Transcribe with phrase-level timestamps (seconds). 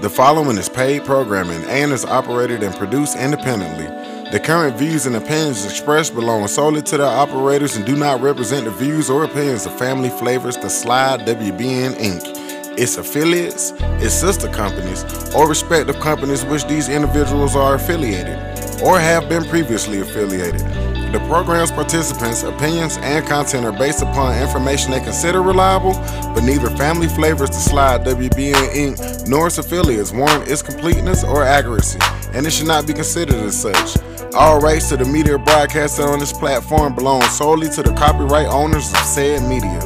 [0.00, 3.86] The following is paid programming and is operated and produced independently.
[4.30, 8.66] The current views and opinions expressed belong solely to the operators and do not represent
[8.66, 14.48] the views or opinions of Family Flavors, The Slide, WBN Inc., its affiliates, its sister
[14.48, 15.02] companies,
[15.34, 18.38] or respective companies which these individuals are affiliated
[18.80, 20.97] or have been previously affiliated.
[21.12, 25.94] The program's participants' opinions and content are based upon information they consider reliable,
[26.34, 31.44] but neither Family Flavors, The Slide, WBN Inc., nor its affiliates warrant its completeness or
[31.44, 31.98] accuracy,
[32.34, 33.96] and it should not be considered as such.
[34.34, 38.92] All rights to the media broadcasted on this platform belong solely to the copyright owners
[38.92, 39.80] of said media.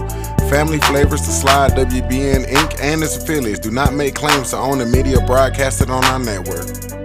[0.51, 4.79] Family Flavors, The Slide, WBN Inc., and its affiliates do not make claims to own
[4.79, 7.02] the media broadcasted on our network.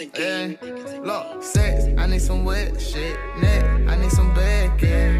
[0.00, 0.58] a game.
[1.04, 3.16] Look, sex, I need some wet shit.
[3.40, 5.17] Neck, I need some back, yeah,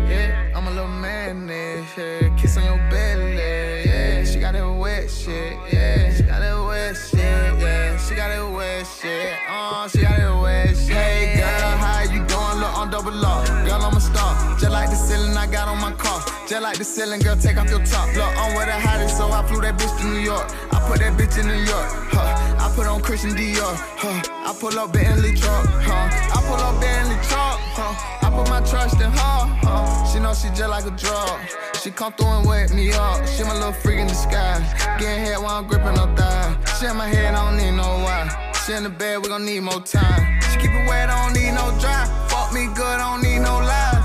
[16.49, 18.09] Just like the ceiling, girl, take off your top.
[18.17, 20.49] Look, I'm with the hottest, so I flew that bitch to New York.
[20.73, 22.65] I put that bitch in New York, huh.
[22.65, 24.49] I put on Christian Dior, huh.
[24.49, 26.09] I pull up Bentley truck, huh.
[26.09, 27.93] I pull up Bentley truck, huh.
[28.25, 30.07] I put my trust in her, huh.
[30.09, 31.39] She know she just like a drug.
[31.83, 33.29] She come through and wake me up.
[33.29, 34.65] She my little freak in disguise.
[34.97, 36.57] Getting head while I'm gripping her thigh.
[36.81, 38.25] She in my head, I don't need no why.
[38.65, 40.41] She in the bed, we gon' need more time.
[40.49, 42.09] She keep it wet, I don't need no dry.
[42.33, 43.98] Fuck me good, I don't need no lies.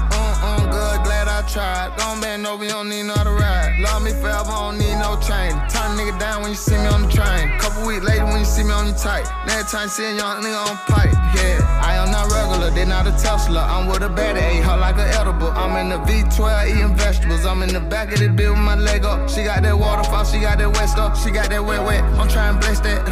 [1.44, 1.98] I tried.
[1.98, 3.76] Don't bend over, you don't need no to ride.
[3.80, 5.52] Love me forever, I don't need no chain.
[5.68, 7.60] Turn nigga down when you see me on the train.
[7.60, 9.28] Couple weeks later when you see me on your tight.
[9.48, 11.60] Next time see a young nigga on pipe, yeah.
[11.84, 13.60] I am not regular, they not a Tesla.
[13.60, 15.52] I'm with a baddie, ate her like an edible.
[15.52, 17.46] I'm in the V12 eating vegetables.
[17.46, 19.30] I'm in the back of the bill with my leg up.
[19.30, 22.04] She got that waterfall, she got that wet stuff, she got that wet wet.
[22.20, 23.04] I'm trying to bless that.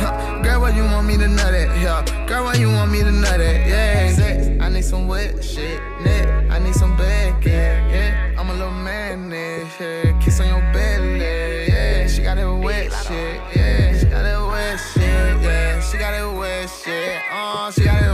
[0.43, 1.69] Girl, where you want me to nut at?
[1.81, 2.27] Yeah.
[2.27, 3.67] Girl, where you want me to nut at?
[3.67, 4.13] Yeah.
[4.13, 5.81] Sex, I need some wet shit.
[6.01, 7.80] Neck, I need some back, yeah.
[9.81, 10.11] Yeah.
[10.19, 11.17] Kiss on your belly,
[11.67, 12.05] yeah.
[12.05, 13.97] She got that wet shit, yeah.
[13.97, 15.81] She got that wet shit, yeah.
[15.81, 18.10] She got that wet shit, uh, she got that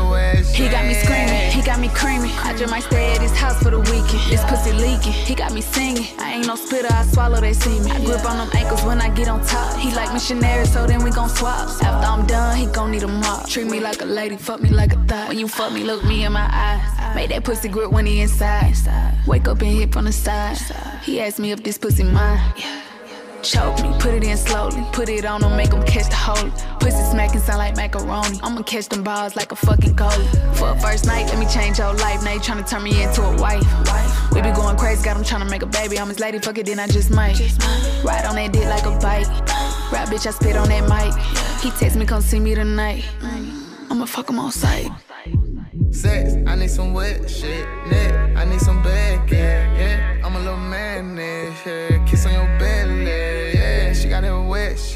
[1.87, 2.31] me creaming.
[2.43, 4.21] I just might stay at his house for the weekend.
[4.29, 6.07] This pussy leaking, he got me singing.
[6.19, 7.91] I ain't no spitter, I swallow they see me.
[7.91, 9.77] I grip on them ankles when I get on top.
[9.77, 11.69] He like missionary, so then we gon' swap.
[11.83, 13.47] After I'm done, he gon' need a mop.
[13.47, 15.29] Treat me like a lady, fuck me like a thot.
[15.29, 17.15] When you fuck me, look me in my eyes.
[17.15, 18.75] Make that pussy grip when he inside.
[19.25, 20.57] Wake up and hit from the side.
[21.03, 22.39] He asked me if this pussy mine.
[23.47, 24.83] Choke me, put it in slowly.
[24.91, 26.51] Put it on him, make him catch the holy.
[26.81, 28.37] Pussy smacking sound like macaroni.
[28.43, 30.57] I'ma catch them balls like a fucking goalie.
[30.57, 32.21] For a first night, let me change your life.
[32.25, 33.63] Now you tryna turn me into a wife.
[34.33, 35.97] We be going crazy, got him tryna make a baby.
[35.97, 37.39] I'm his lady, fuck it, then I just might.
[38.03, 39.27] Ride on that dick like a bike.
[39.93, 41.15] Rap bitch, I spit on that mic.
[41.63, 43.05] He text me, come see me tonight.
[43.89, 44.91] I'ma fuck him on sight.
[45.91, 47.65] Sex, I need some wet shit.
[47.89, 50.25] Neck, I need some back, yeah, yeah.
[50.25, 52.05] I'm a little man, yeah.
[52.05, 52.86] Kiss on your belly,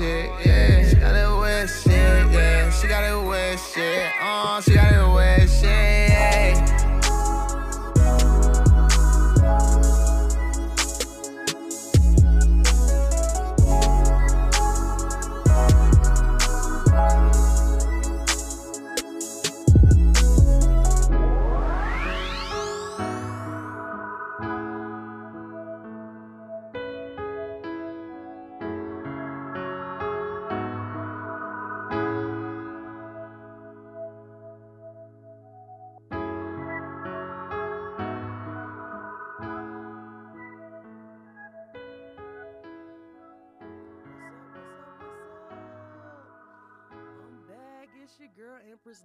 [0.01, 0.89] shit, yeah.
[0.89, 2.69] She got that wet shit, yeah.
[2.71, 5.00] She got that wet shit, uh, she got that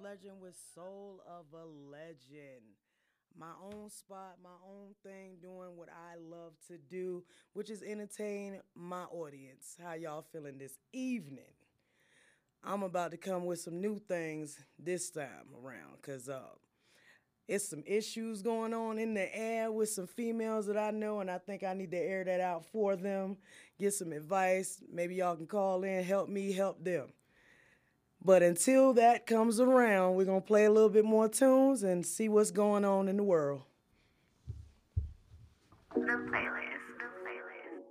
[0.02, 2.64] Legend with Soul of a Legend.
[3.38, 7.22] My own spot, my own thing, doing what I love to do,
[7.52, 9.76] which is entertain my audience.
[9.80, 11.44] How y'all feeling this evening?
[12.64, 16.40] I'm about to come with some new things this time around, cause uh,
[17.46, 21.30] it's some issues going on in the air with some females that I know, and
[21.30, 23.36] I think I need to air that out for them,
[23.78, 24.82] get some advice.
[24.92, 27.06] Maybe y'all can call in, help me, help them.
[28.26, 32.28] But until that comes around, we're gonna play a little bit more tunes and see
[32.28, 33.62] what's going on in the world.
[35.94, 36.26] The playlist.
[36.98, 37.84] The playlist.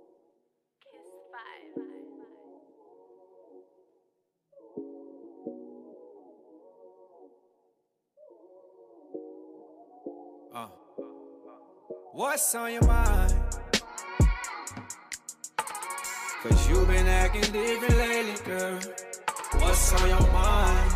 [0.82, 1.84] Kiss five.
[10.54, 10.68] Uh.
[12.12, 13.34] What's on your mind?
[16.42, 18.78] Cause you've been acting different lately, girl.
[19.54, 20.92] What's on your mind?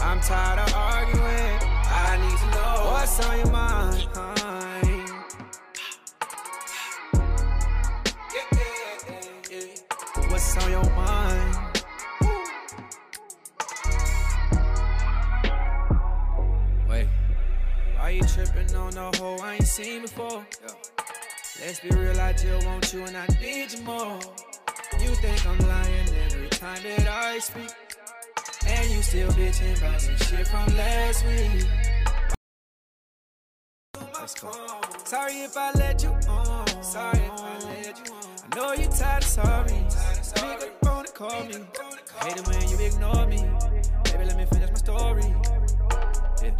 [0.00, 1.58] I'm tired of arguing.
[1.84, 4.08] I need to know what's on your mind.
[10.28, 11.56] What's on your mind?
[16.88, 17.08] Wait,
[17.96, 20.46] why you tripping on the hoe I ain't seen before?
[21.60, 24.20] Let's be real, I just want you and I need you more.
[25.22, 27.70] Think I'm lying every time that I speak.
[28.66, 31.64] And you still bitching about some shit from last week.
[34.14, 34.50] Let's go.
[35.04, 36.82] Sorry if I let you on.
[36.82, 38.24] Sorry if I let you on.
[38.50, 39.86] I know you tired of sorry.
[40.34, 41.54] Pick up phone and call me.
[42.20, 43.38] I hate it when you ignore me.
[44.02, 45.22] Baby, let me finish my story.
[46.42, 46.50] Yeah.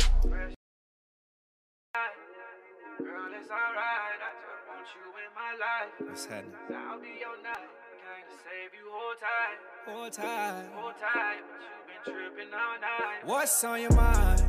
[3.00, 4.20] Girl, it's alright.
[4.22, 5.90] I just want you in my life.
[5.98, 6.54] What's happening?
[6.70, 7.91] I'll be your night.
[8.02, 9.58] Came to save you hold tight.
[9.86, 10.66] Hold tight.
[10.74, 11.42] Hold tight.
[11.46, 13.24] But you been tripping all night.
[13.24, 14.42] What's on your mind?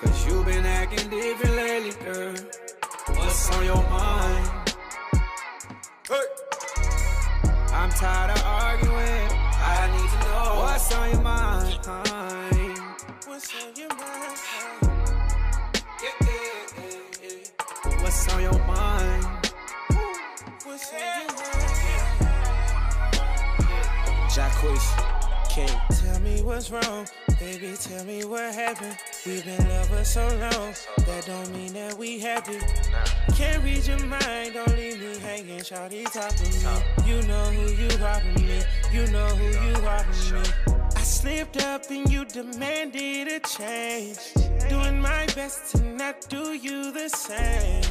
[0.00, 2.34] Cause you been acting different lately, girl.
[3.08, 4.74] What's on your mind?
[6.08, 6.26] Hey.
[7.74, 8.37] I'm tired of
[24.58, 25.68] Jacquees, King.
[26.02, 27.06] Tell me what's wrong,
[27.38, 27.74] baby.
[27.80, 28.96] Tell me what happened.
[29.24, 30.74] We've been lovers so long,
[31.06, 32.58] that don't mean that we happy.
[33.36, 35.60] Can't read your mind, don't leave me hanging.
[35.60, 37.08] Shawty talk to me.
[37.08, 38.62] You know who you are to me.
[38.92, 40.76] You know who you are to me.
[40.96, 44.18] I slipped up and you demanded a change.
[44.68, 47.84] Doing my best to not do you the same.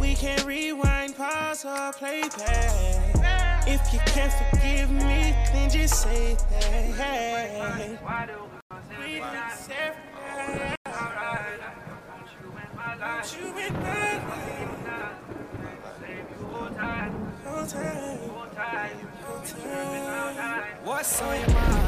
[0.00, 3.07] We can't rewind, pause, or play back.
[3.70, 7.98] If you can't forgive me, then just say that.
[8.98, 10.78] We done separate.
[13.10, 14.88] Want you in my life.
[16.76, 17.12] Tight.
[18.30, 18.94] Hold tight.
[20.84, 21.87] What's on your mind?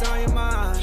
[0.00, 0.80] What's on your mind.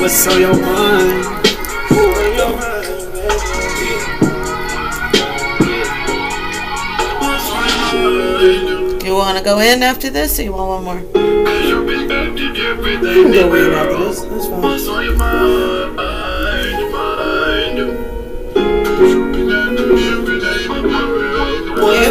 [0.00, 1.24] What's on your mind?
[9.04, 10.98] You want to go in after this, or you want one more?
[10.98, 11.84] You
[13.06, 14.20] can go in after this.
[14.22, 16.17] That's fine.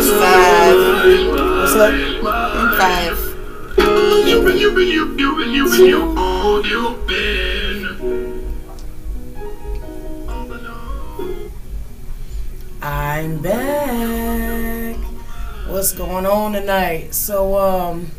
[0.08, 0.78] Five.
[1.28, 1.94] What's up?
[2.78, 3.18] Five.
[12.82, 14.96] I'm back.
[15.68, 17.14] What's going on tonight?
[17.14, 18.12] So, um,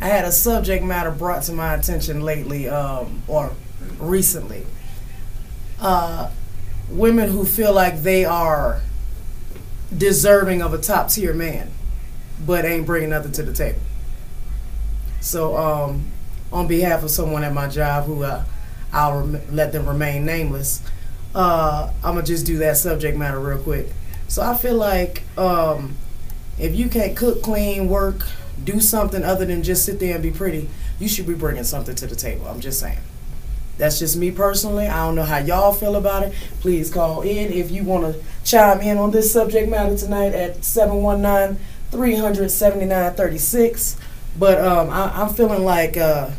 [0.00, 3.52] I had a subject matter brought to my attention lately, um, or
[3.98, 4.64] recently.
[5.78, 6.30] Uh,
[6.88, 8.80] women who feel like they are
[9.96, 11.70] deserving of a top tier man,
[12.44, 13.80] but ain't bringing nothing to the table.
[15.20, 16.10] So, um,
[16.52, 18.44] on behalf of someone at my job who uh,
[18.92, 20.82] I'll rem- let them remain nameless,
[21.34, 23.88] uh, I'm gonna just do that subject matter real quick.
[24.28, 25.96] So I feel like um,
[26.58, 28.26] if you can't cook, clean, work,
[28.62, 31.94] do something other than just sit there and be pretty, you should be bringing something
[31.96, 32.46] to the table.
[32.46, 32.98] I'm just saying.
[33.76, 34.86] That's just me personally.
[34.86, 36.32] I don't know how y'all feel about it.
[36.60, 40.64] Please call in if you want to chime in on this subject matter tonight at
[40.64, 41.58] 719
[41.90, 43.96] 379 36.
[44.38, 46.30] But um, I, I'm feeling like uh,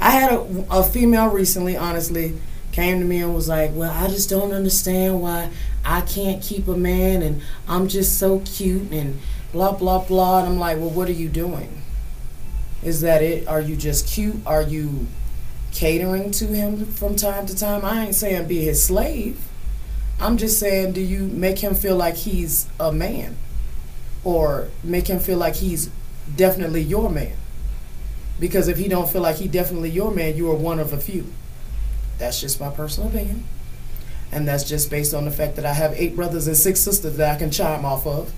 [0.00, 2.38] I had a, a female recently, honestly,
[2.72, 5.50] came to me and was like, Well, I just don't understand why
[5.84, 9.20] I can't keep a man and I'm just so cute and
[9.52, 10.40] blah, blah, blah.
[10.40, 11.82] And I'm like, Well, what are you doing?
[12.82, 13.48] Is that it?
[13.48, 14.36] Are you just cute?
[14.46, 15.06] Are you
[15.76, 17.84] catering to him from time to time?
[17.84, 19.38] I ain't saying be his slave.
[20.18, 23.36] I'm just saying, do you make him feel like he's a man?
[24.24, 25.90] Or make him feel like he's
[26.34, 27.36] definitely your man?
[28.40, 30.98] Because if he don't feel like he definitely your man, you are one of a
[30.98, 31.26] few.
[32.18, 33.44] That's just my personal opinion.
[34.32, 37.18] And that's just based on the fact that I have eight brothers and six sisters
[37.18, 38.32] that I can chime off of.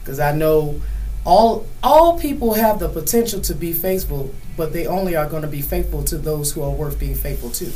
[0.00, 0.80] Because I know
[1.26, 5.48] all all people have the potential to be faithful, but they only are going to
[5.48, 7.70] be faithful to those who are worth being faithful to.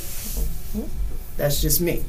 [1.36, 2.04] That's just me.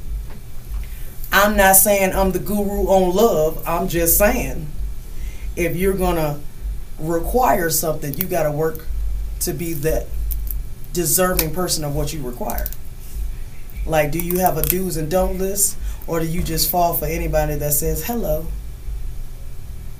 [1.31, 3.63] I'm not saying I'm the guru on love.
[3.67, 4.67] I'm just saying
[5.55, 6.39] if you're going to
[6.99, 8.85] require something, you got to work
[9.41, 10.07] to be that
[10.93, 12.67] deserving person of what you require.
[13.85, 17.05] Like, do you have a do's and don't list, or do you just fall for
[17.05, 18.45] anybody that says hello?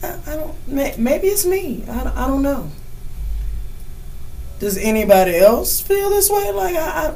[0.04, 0.68] I, I don't.
[0.68, 1.84] may- Maybe it's me.
[1.88, 2.72] I, I don't know.
[4.60, 6.52] Does anybody else feel this way?
[6.52, 7.16] Like, I, I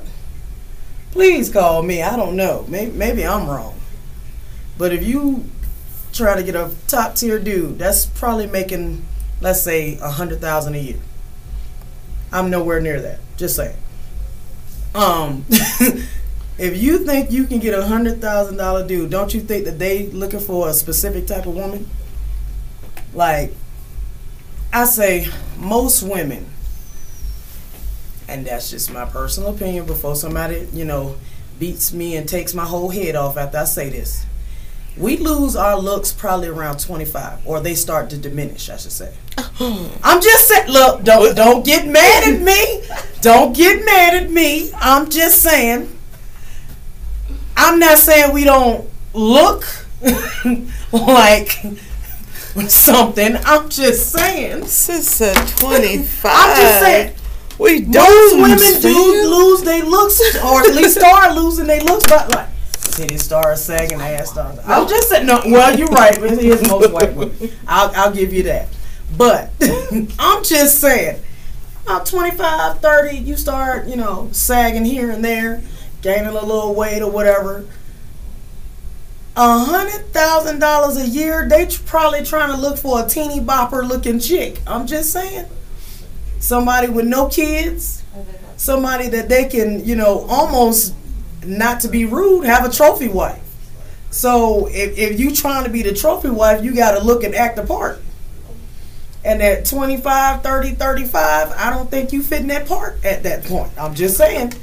[1.12, 2.01] please call me.
[2.01, 2.65] I don't know.
[2.68, 3.75] Maybe, maybe I'm wrong.
[4.77, 5.46] But if you
[6.12, 9.06] try to get a top tier dude, that's probably making,
[9.42, 11.00] let's say, a hundred thousand a year.
[12.32, 13.20] I'm nowhere near that.
[13.38, 13.77] Just saying.
[14.94, 15.46] Um,
[16.58, 19.77] if you think you can get a hundred thousand dollar dude, don't you think that
[19.77, 21.88] they looking for a specific type of woman?
[23.15, 23.53] Like,
[24.74, 26.45] I say most women,
[28.27, 29.86] and that's just my personal opinion.
[29.86, 31.15] Before somebody, you know,
[31.57, 34.25] beats me and takes my whole head off after I say this,
[34.98, 38.69] we lose our looks probably around twenty five, or they start to diminish.
[38.69, 39.13] I should say.
[39.60, 40.67] I'm just saying.
[40.67, 42.81] Look, don't don't get mad at me.
[43.22, 44.72] Don't get mad at me.
[44.75, 45.98] I'm just saying.
[47.57, 49.65] I'm not saying we don't look
[50.91, 51.60] like
[52.69, 53.38] something.
[53.45, 54.65] I'm just saying.
[54.65, 56.25] Sister 25.
[56.25, 57.15] I'm just saying.
[57.57, 62.29] We don't women do lose their looks, or at least start losing their looks, but
[62.33, 62.50] like
[62.81, 64.59] titty stars sagging, ass stars.
[64.65, 65.25] I'm just saying.
[65.25, 66.17] No, well, you're right.
[66.19, 67.51] But it is most white women.
[67.67, 68.67] I'll, I'll give you that.
[69.17, 69.51] But
[70.19, 71.21] I'm just saying,
[71.83, 75.62] about 25, 30, you start, you know, sagging here and there,
[76.01, 77.65] gaining a little weight or whatever.
[79.38, 83.88] A hundred thousand dollars a year, they probably trying to look for a teeny bopper
[83.88, 84.62] looking chick.
[84.65, 85.46] I'm just saying,
[86.39, 88.04] somebody with no kids,
[88.56, 90.94] somebody that they can, you know, almost
[91.46, 93.42] not to be rude, have a trophy wife.
[94.10, 97.36] So if, if you trying to be the trophy wife, you got to look and
[97.36, 98.01] act the part.
[99.25, 103.44] And at 25, 30, 35, I don't think you fit in that part at that
[103.44, 103.72] point.
[103.77, 104.54] I'm just saying,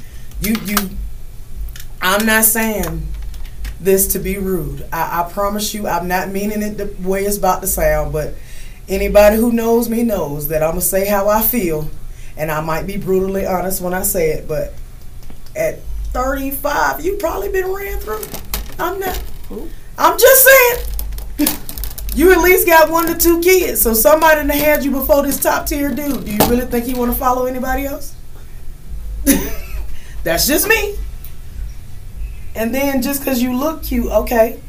[0.41, 0.77] you you.
[2.01, 3.07] I'm not saying
[3.85, 4.87] this to be rude.
[4.93, 8.13] I, I promise you, I'm not meaning it the way it's about to sound.
[8.13, 8.35] But
[8.89, 11.91] anybody who knows me knows that I'm gonna say how I feel,
[12.37, 14.49] and I might be brutally honest when I say it.
[14.49, 14.75] But
[15.57, 15.81] at
[16.13, 18.25] 35, you probably been ran through.
[18.79, 19.23] I'm not.
[19.99, 21.59] I'm just saying.
[22.15, 25.41] You at least got one to two kids, so somebody that had you before this
[25.41, 26.27] top tier dude.
[26.27, 28.15] Do you really think he want to follow anybody else?
[30.23, 30.97] That's just me.
[32.55, 34.61] And then just because you look cute, okay.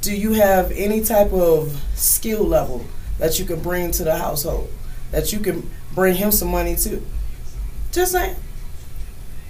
[0.00, 2.84] Do you have any type of skill level
[3.18, 4.70] that you can bring to the household?
[5.10, 7.04] That you can bring him some money too?
[7.92, 8.36] Just saying.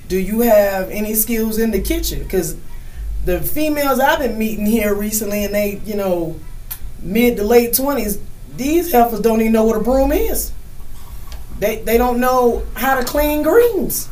[0.09, 2.23] Do you have any skills in the kitchen?
[2.23, 2.57] Because
[3.25, 6.40] the females I've been meeting here recently, and they, you know,
[7.00, 8.18] mid to late twenties,
[8.57, 10.50] these heifers don't even know what a broom is.
[11.59, 14.09] They they don't know how to clean greens.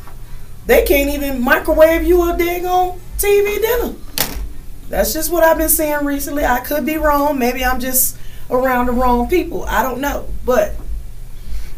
[0.67, 3.95] They can't even microwave you a daggone TV dinner.
[4.89, 6.45] That's just what I've been seeing recently.
[6.45, 7.39] I could be wrong.
[7.39, 8.17] Maybe I'm just
[8.51, 9.65] around the wrong people.
[9.65, 10.29] I don't know.
[10.45, 10.75] But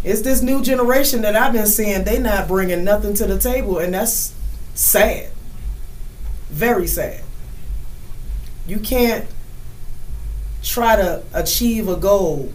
[0.05, 2.05] it's this new generation that I've been seeing.
[2.05, 4.35] They not bringing nothing to the table, and that's
[4.75, 5.31] sad.
[6.51, 7.23] Very sad.
[8.67, 9.27] You can't
[10.63, 12.53] try to achieve a goal,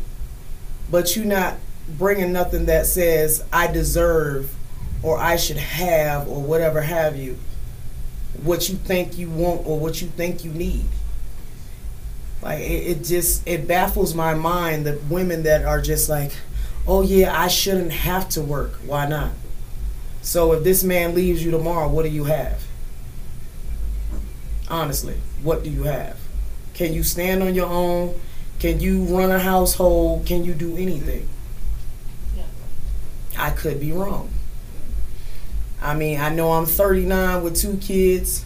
[0.92, 1.56] but you're not
[1.88, 4.54] bringing nothing that says I deserve
[5.02, 7.38] or I should have or whatever have you
[8.42, 10.86] what you think you want or what you think you need.
[12.42, 16.32] Like it, it just it baffles my mind the women that are just like,
[16.88, 18.74] oh yeah, I shouldn't have to work.
[18.86, 19.32] Why not?
[20.22, 22.64] So if this man leaves you tomorrow, what do you have?
[24.70, 26.18] Honestly, what do you have?
[26.74, 28.20] Can you stand on your own?
[28.60, 30.26] Can you run a household?
[30.26, 31.28] Can you do anything?
[33.38, 34.30] I could be wrong.
[35.84, 38.46] I mean, I know I'm 39 with two kids,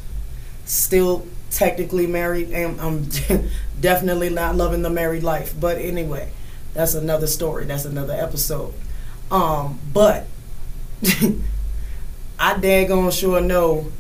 [0.66, 3.08] still technically married, and I'm
[3.80, 5.54] definitely not loving the married life.
[5.58, 6.32] But anyway,
[6.74, 7.66] that's another story.
[7.66, 8.74] That's another episode.
[9.30, 10.26] Um, but
[12.40, 13.92] I daggone sure know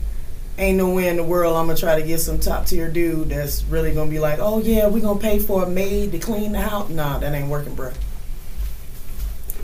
[0.57, 3.29] ain't no way in the world I'm gonna try to get some top tier dude
[3.29, 6.53] that's really gonna be like, oh yeah, we gonna pay for a maid to clean
[6.53, 6.89] the house.
[6.89, 7.91] Nah, that ain't working, bro.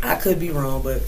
[0.03, 1.01] I could be wrong, but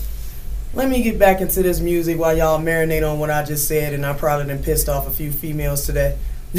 [0.76, 3.94] let me get back into this music while y'all marinate on what I just said,
[3.94, 6.18] and I probably done pissed off a few females today.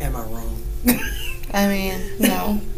[0.00, 0.60] Am I wrong?
[1.54, 2.60] I mean, no.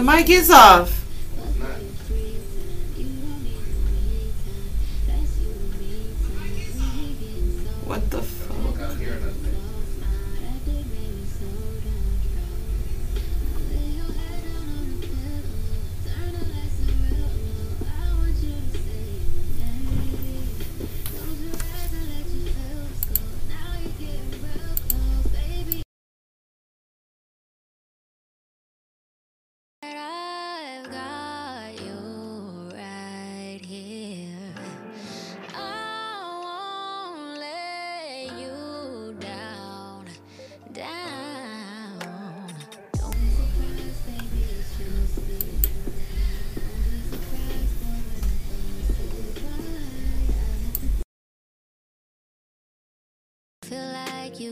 [0.00, 0.99] The mic is off.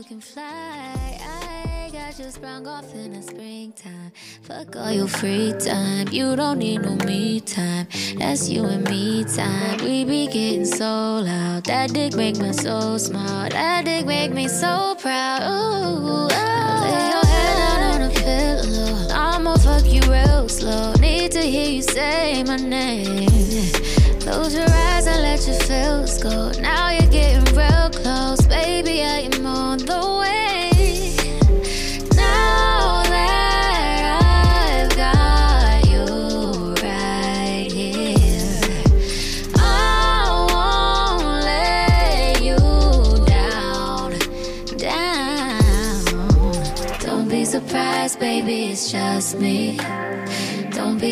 [0.09, 1.19] Can fly.
[1.21, 4.11] I got you sprung off in the springtime.
[4.41, 6.07] Fuck all your free time.
[6.07, 7.85] You don't need no me time.
[8.17, 9.77] That's you and me time.
[9.83, 11.65] We be getting so loud.
[11.65, 13.49] That dick make me so smile.
[13.51, 15.43] That dick make me so proud.
[15.43, 16.81] Ooh, ah.
[16.85, 19.07] lay your head down on a pillow.
[19.13, 20.93] I'ma fuck you real slow.
[20.93, 23.08] Need to hear you say my name.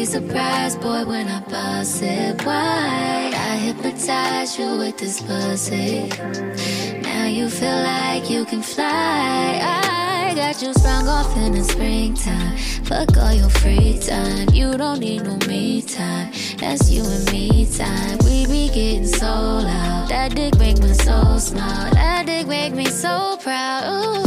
[0.07, 3.33] Surprised, boy, when I bust it wide.
[3.33, 6.07] I hypnotize you with this pussy.
[7.01, 9.59] Now you feel like you can fly.
[9.61, 12.55] I got you sprung off in the springtime.
[12.85, 14.47] Fuck all your free time.
[14.53, 16.31] You don't need no me time.
[16.57, 18.17] That's you and me time.
[18.23, 20.07] We be getting so loud.
[20.07, 21.91] That dick make my soul smile.
[21.93, 23.83] That dick make me so proud.
[23.91, 24.26] Ooh,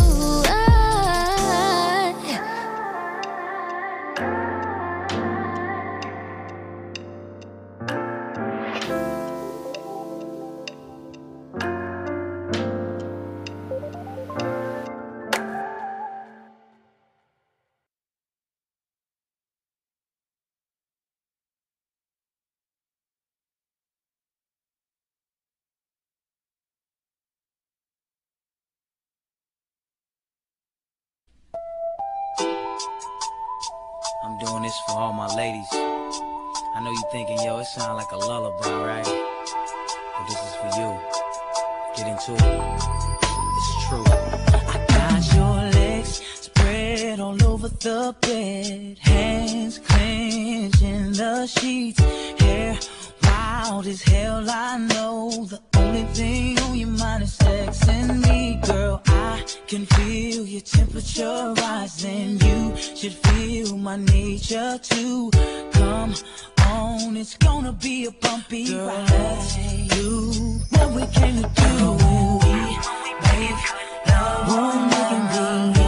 [34.23, 35.67] I'm doing this for all my ladies.
[35.73, 39.05] I know you thinking, yo, it sound like a lullaby, right?
[39.05, 40.99] But this is for you.
[41.97, 42.41] Get into it.
[43.59, 44.05] It's true.
[44.07, 52.01] I got your legs spread all over the bed, hands clenched in the sheets,
[52.41, 52.79] hair
[53.61, 54.45] wild as hell.
[54.49, 59.03] I know the only thing on your mind is sex and me, girl.
[59.07, 62.41] I can feel your temperature rising.
[62.41, 65.31] You should feel my nature too.
[65.73, 66.15] Come
[66.67, 69.11] on, it's gonna be a bumpy girl, ride.
[69.11, 69.57] Let's
[69.95, 70.31] do
[70.71, 71.75] what we came to do.
[72.45, 72.55] We
[73.27, 73.63] make
[74.09, 74.49] love
[75.13, 75.80] and we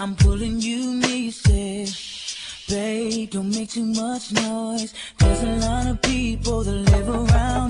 [0.00, 2.34] I'm pulling you nieces.
[2.66, 4.94] Babe, don't make too much noise.
[5.18, 7.69] There's a lot of people that live around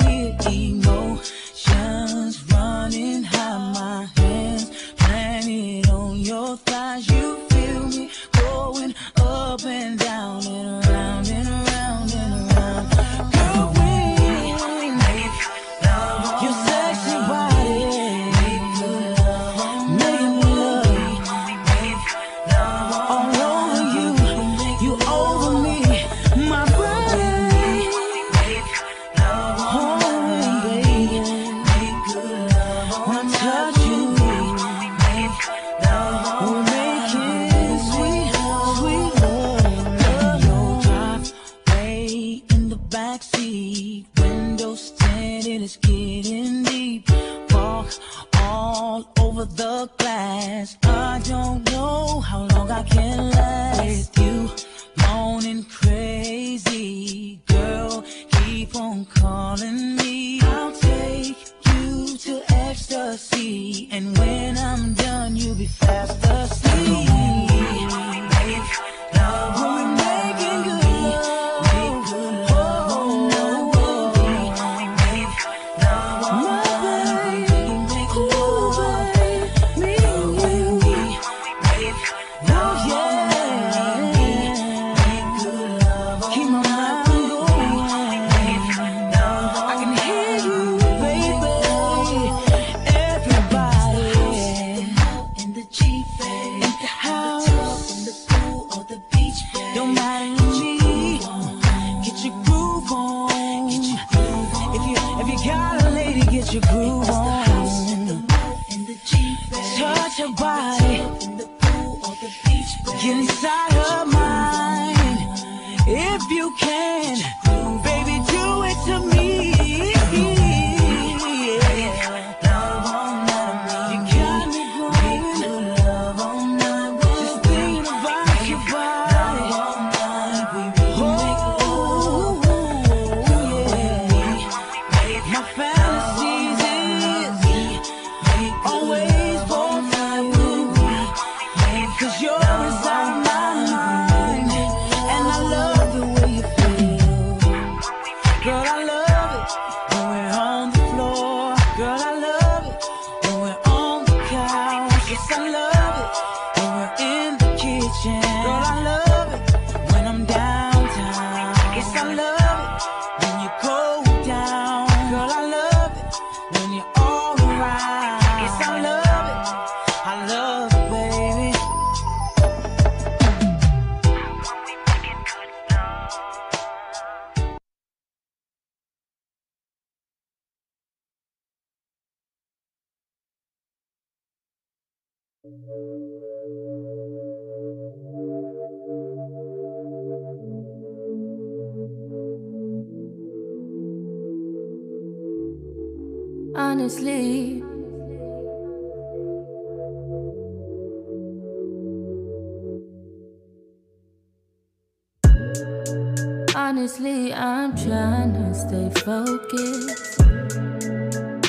[208.70, 210.20] stay focused.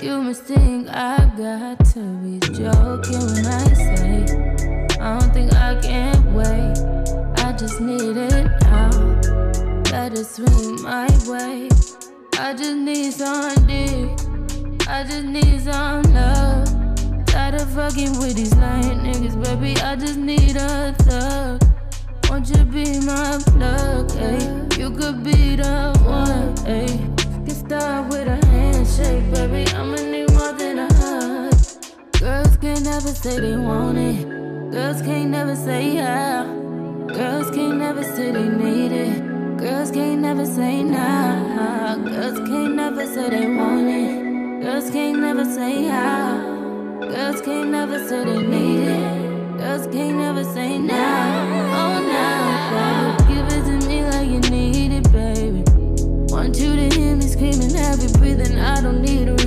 [0.01, 4.25] You must think I got to be joking when I say
[4.99, 6.77] I don't think I can wait.
[7.45, 8.89] I just need it now.
[9.93, 11.69] It swing my way.
[12.39, 14.09] I just need some dick.
[14.87, 16.67] I just need some love.
[17.27, 19.79] Tired of fucking with these lame niggas, baby.
[19.79, 21.60] I just need a thug.
[22.31, 24.77] Won't you be my plug, ayy?
[24.79, 26.95] You could be the one, ayy.
[27.45, 29.69] Get start with a handshake, baby.
[29.75, 31.53] I'ma need more than a hug.
[32.21, 34.71] Girls can't never say they want it.
[34.71, 36.45] Girls can't never say yeah.
[37.09, 39.57] Girls can't never say they need it.
[39.57, 41.97] Girls can't never say nah.
[41.97, 44.63] Girls can't never say they want it.
[44.63, 46.39] Girls can't never say how.
[47.01, 49.20] Girls can't never say they need it.
[49.61, 50.95] Girls can't never say nah.
[50.95, 53.17] Oh, nah.
[53.19, 53.31] baby.
[53.31, 55.63] Give it to me like you need it, baby.
[56.33, 58.57] Want you to hear me screaming, heavy breathing.
[58.57, 59.40] I don't need a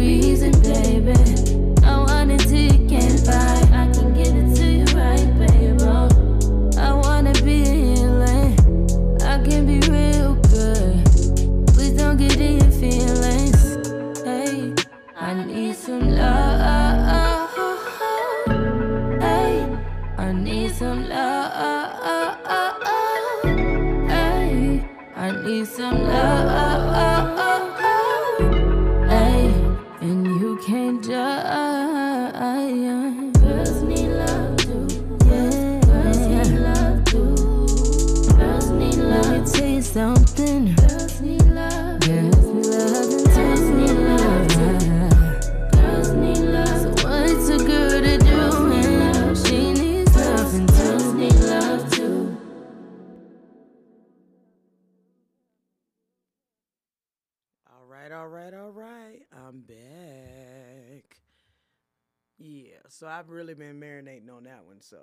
[62.94, 64.80] so I've really been marinating on that one.
[64.80, 64.98] So,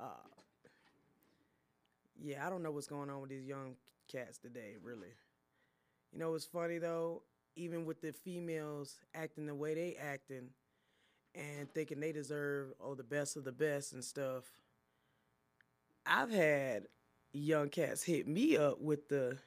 [0.00, 0.06] uh,
[2.22, 3.74] yeah, I don't know what's going on with these young
[4.10, 5.12] cats today, really.
[6.12, 7.22] You know it's funny though?
[7.56, 10.48] Even with the females acting the way they acting
[11.34, 14.44] and thinking they deserve oh the best of the best and stuff.
[16.06, 16.84] I've had
[17.32, 19.38] young cats hit me up with the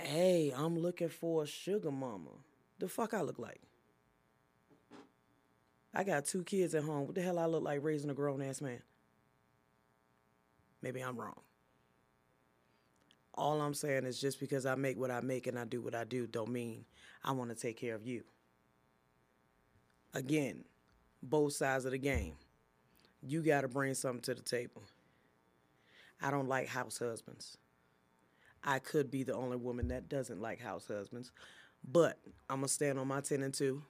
[0.00, 2.30] Hey, I'm looking for a sugar mama.
[2.78, 3.60] The fuck I look like?
[5.94, 7.06] I got two kids at home.
[7.06, 8.82] What the hell I look like raising a grown ass man?
[10.82, 11.40] Maybe I'm wrong.
[13.34, 15.94] All I'm saying is just because I make what I make and I do what
[15.94, 16.84] I do don't mean
[17.24, 18.22] I want to take care of you.
[20.12, 20.64] Again,
[21.22, 22.34] both sides of the game.
[23.22, 24.82] You got to bring something to the table.
[26.20, 27.56] I don't like house husbands.
[28.62, 31.32] I could be the only woman that doesn't like house husbands,
[31.86, 33.82] but I'm gonna stand on my 10 and 2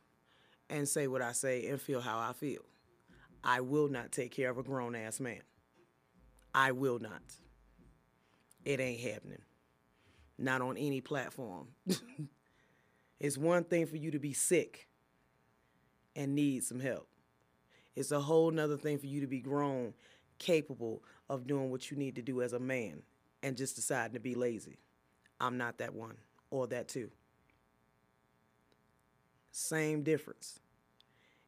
[0.71, 2.63] and say what I say and feel how I feel.
[3.43, 5.43] I will not take care of a grown ass man.
[6.55, 7.23] I will not.
[8.65, 9.43] It ain't happening.
[10.39, 11.69] Not on any platform.
[13.21, 14.89] it's one thing for you to be sick
[16.17, 17.09] and need some help.
[17.95, 19.95] It's a whole nother thing for you to be grown,
[20.39, 23.03] capable of doing what you need to do as a man
[23.43, 24.79] and just deciding to be lazy.
[25.41, 26.17] I'm not that one
[26.51, 27.11] or that two.
[29.57, 30.59] Same difference.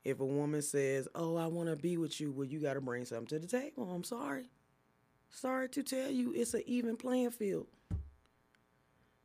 [0.04, 2.80] If a woman says, Oh, I want to be with you, well, you got to
[2.80, 3.90] bring something to the table.
[3.92, 4.44] I'm sorry.
[5.28, 7.66] Sorry to tell you, it's an even playing field.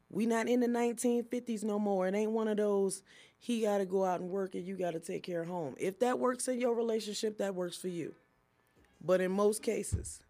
[0.10, 2.08] We not in the 1950s no more.
[2.08, 3.04] It ain't one of those,
[3.38, 5.76] he got to go out and work and you got to take care of home.
[5.78, 8.16] If that works in your relationship, that works for you.
[9.00, 10.22] But in most cases,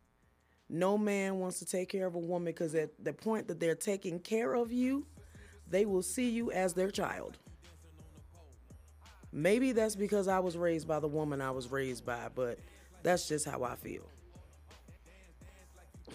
[0.68, 3.76] no man wants to take care of a woman because at the point that they're
[3.76, 5.06] taking care of you,
[5.70, 7.38] they will see you as their child.
[9.34, 12.60] Maybe that's because I was raised by the woman I was raised by, but
[13.04, 14.04] that's just how I feel.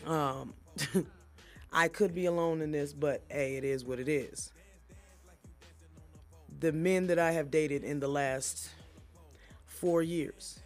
[0.06, 0.54] Um,
[1.72, 4.52] I could be alone in this, but hey, it is what it is.
[6.60, 8.70] The men that I have dated in the last
[9.66, 10.60] four years,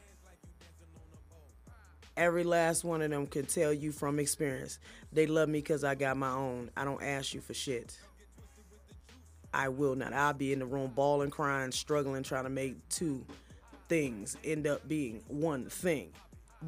[2.17, 4.79] every last one of them can tell you from experience
[5.13, 6.71] they love me because I got my own.
[6.77, 7.99] I don't ask you for shit.
[9.53, 10.13] I will not.
[10.13, 13.25] I'll be in the room bawling, crying, struggling, trying to make two
[13.89, 16.13] things end up being one thing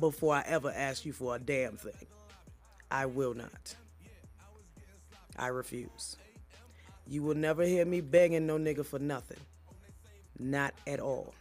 [0.01, 2.07] before I ever ask you for a damn thing.
[2.91, 3.77] I will not.
[5.39, 6.17] I refuse.
[7.07, 9.41] You will never hear me begging no nigga for nothing.
[10.39, 11.35] Not at all.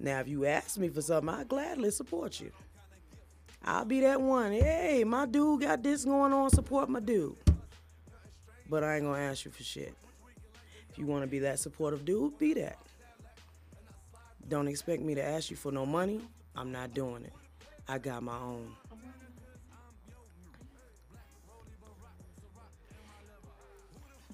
[0.00, 2.52] Now, if you ask me for something, I'll gladly support you.
[3.64, 4.52] I'll be that one.
[4.52, 7.36] Hey, my dude got this going on, support my dude.
[8.68, 9.94] But I ain't gonna ask you for shit.
[10.90, 12.78] If you wanna be that supportive dude, be that.
[14.48, 16.20] Don't expect me to ask you for no money.
[16.56, 17.32] I'm not doing it.
[17.86, 18.74] I got my own.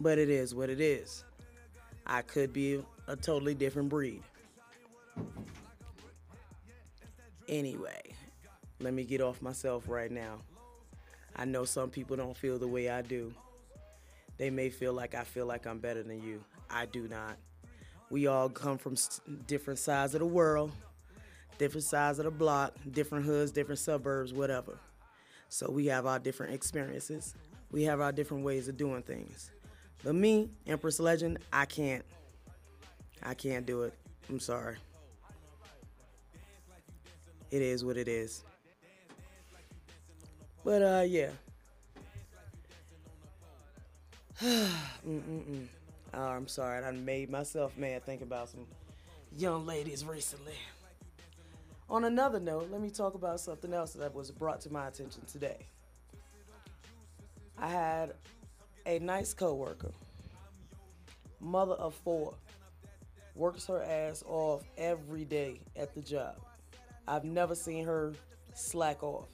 [0.00, 1.24] But it is what it is.
[2.06, 4.22] I could be a totally different breed.
[7.48, 8.02] Anyway,
[8.80, 10.38] let me get off myself right now.
[11.36, 13.32] I know some people don't feel the way I do.
[14.36, 16.42] They may feel like I feel like I'm better than you.
[16.70, 17.36] I do not.
[18.10, 18.96] We all come from
[19.46, 20.72] different sides of the world,
[21.58, 24.78] different sides of the block, different hoods, different suburbs, whatever.
[25.48, 27.34] So we have our different experiences.
[27.70, 29.50] We have our different ways of doing things.
[30.02, 32.04] But me, Empress Legend, I can't.
[33.22, 33.94] I can't do it.
[34.28, 34.76] I'm sorry.
[37.50, 38.44] It is what it is.
[40.64, 41.30] But uh yeah.
[46.16, 46.84] Oh, I'm sorry.
[46.84, 48.66] I made myself mad thinking about some
[49.36, 50.54] young ladies recently.
[51.90, 55.22] On another note, let me talk about something else that was brought to my attention
[55.26, 55.58] today.
[57.58, 58.14] I had
[58.86, 59.90] a nice coworker,
[61.40, 62.34] mother of four,
[63.34, 66.36] works her ass off every day at the job.
[67.08, 68.12] I've never seen her
[68.54, 69.26] slack off.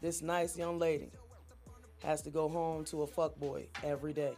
[0.00, 1.10] This nice young lady
[2.02, 4.34] has to go home to a fuckboy every day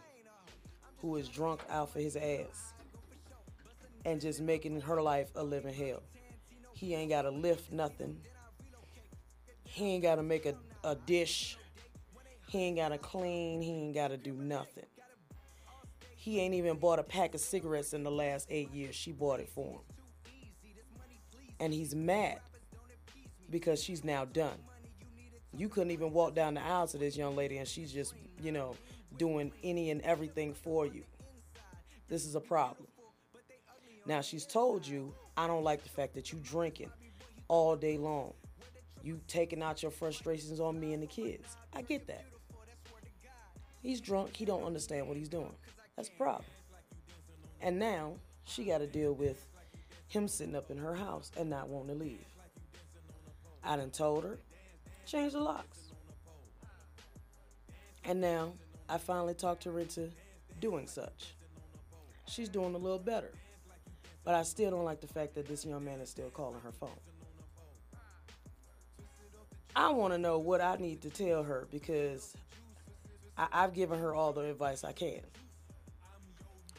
[1.01, 2.73] who is drunk out for his ass
[4.05, 6.01] and just making her life a living hell.
[6.73, 8.17] He ain't got to lift nothing.
[9.63, 11.57] He ain't got to make a, a dish.
[12.47, 13.61] He ain't got to clean.
[13.61, 14.85] He ain't got to do nothing.
[16.15, 18.95] He ain't even bought a pack of cigarettes in the last eight years.
[18.95, 19.79] She bought it for him.
[21.59, 22.39] And he's mad
[23.49, 24.57] because she's now done.
[25.55, 28.51] You couldn't even walk down the aisle to this young lady and she's just, you
[28.51, 28.75] know,
[29.17, 31.03] doing any and everything for you.
[32.07, 32.87] This is a problem.
[34.05, 36.91] Now she's told you, I don't like the fact that you drinking
[37.47, 38.33] all day long.
[39.03, 41.57] You taking out your frustrations on me and the kids.
[41.73, 42.25] I get that.
[43.81, 45.53] He's drunk, he don't understand what he's doing.
[45.95, 46.45] That's a problem.
[47.61, 49.45] And now she got to deal with
[50.07, 52.25] him sitting up in her house and not wanting to leave.
[53.63, 54.37] I done told her,
[55.05, 55.77] change the locks.
[58.03, 58.53] And now
[58.89, 60.09] I finally talked her into
[60.59, 61.35] doing such.
[62.27, 63.31] She's doing a little better.
[64.23, 66.71] But I still don't like the fact that this young man is still calling her
[66.71, 66.89] phone.
[69.75, 72.35] I want to know what I need to tell her because
[73.37, 75.21] I- I've given her all the advice I can.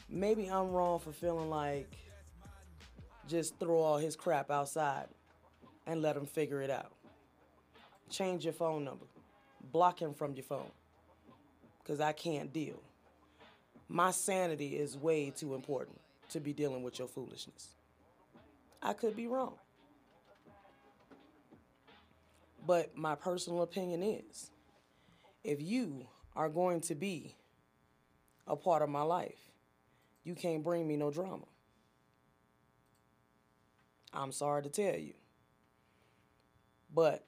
[0.07, 1.97] Maybe I'm wrong for feeling like
[3.27, 5.07] just throw all his crap outside
[5.87, 6.91] and let him figure it out.
[8.13, 9.07] Change your phone number,
[9.71, 10.69] block him from your phone
[11.81, 12.79] because I can't deal.
[13.89, 15.99] My sanity is way too important
[16.29, 17.69] to be dealing with your foolishness.
[18.83, 19.55] I could be wrong.
[22.67, 24.51] But my personal opinion is
[25.43, 27.33] if you are going to be
[28.45, 29.49] a part of my life,
[30.23, 31.45] you can't bring me no drama.
[34.13, 35.15] I'm sorry to tell you.
[36.93, 37.25] But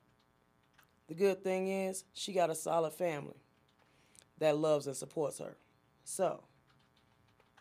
[1.08, 3.36] the good thing is, she got a solid family
[4.40, 5.58] that loves and supports her.
[6.04, 6.44] So,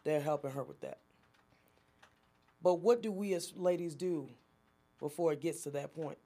[0.05, 0.99] they're helping her with that.
[2.63, 4.29] But what do we as ladies do
[4.99, 6.19] before it gets to that point?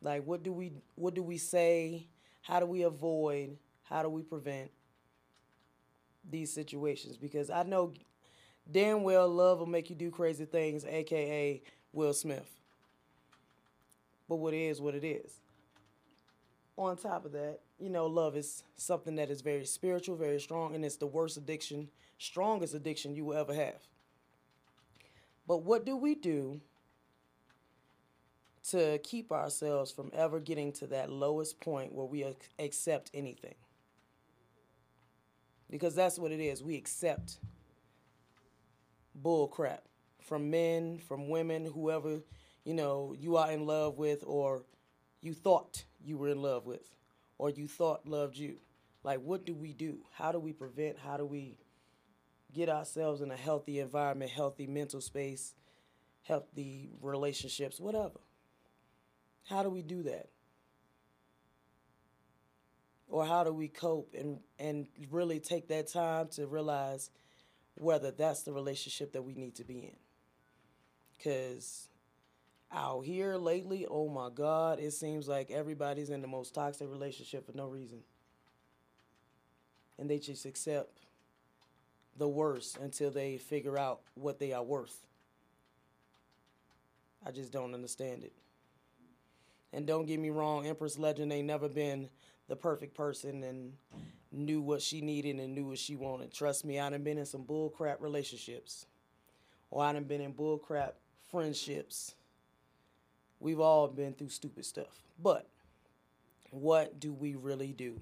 [0.00, 2.06] Like what do we what do we say?
[2.42, 3.56] How do we avoid?
[3.82, 4.70] How do we prevent
[6.30, 7.16] these situations?
[7.16, 7.92] Because I know
[8.70, 12.48] damn well love will make you do crazy things, aka Will Smith.
[14.28, 15.40] But what is what it is.
[16.76, 20.74] On top of that, you know, love is something that is very spiritual, very strong,
[20.74, 23.80] and it's the worst addiction, strongest addiction you will ever have.
[25.46, 26.60] But what do we do
[28.70, 33.54] to keep ourselves from ever getting to that lowest point where we ac- accept anything?
[35.70, 36.62] Because that's what it is.
[36.62, 37.38] We accept
[39.14, 39.84] bull crap
[40.22, 42.20] from men, from women, whoever,
[42.64, 44.62] you know, you are in love with or
[45.20, 46.96] you thought you were in love with
[47.38, 48.56] or you thought loved you.
[49.02, 49.98] Like what do we do?
[50.12, 50.98] How do we prevent?
[50.98, 51.58] How do we
[52.54, 55.54] get ourselves in a healthy environment, healthy mental space,
[56.22, 58.20] healthy relationships, whatever.
[59.48, 60.28] How do we do that?
[63.08, 67.10] Or how do we cope and, and really take that time to realize
[67.74, 69.96] whether that's the relationship that we need to be in?
[71.16, 71.88] Because
[72.74, 77.46] out here lately, oh my God, it seems like everybody's in the most toxic relationship
[77.46, 78.00] for no reason.
[79.98, 80.98] And they just accept
[82.16, 85.06] the worst until they figure out what they are worth.
[87.24, 88.32] I just don't understand it.
[89.72, 92.08] And don't get me wrong, Empress Legend ain't never been
[92.48, 93.72] the perfect person and
[94.30, 96.32] knew what she needed and knew what she wanted.
[96.32, 98.86] Trust me, I done been in some bullcrap relationships.
[99.70, 100.92] Or I done been in bullcrap
[101.30, 102.14] friendships.
[103.40, 105.02] We've all been through stupid stuff.
[105.22, 105.48] But
[106.50, 108.00] what do we really do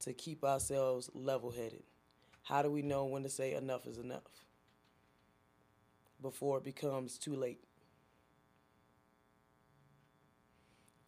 [0.00, 1.82] to keep ourselves level headed?
[2.42, 4.44] How do we know when to say enough is enough
[6.20, 7.62] before it becomes too late?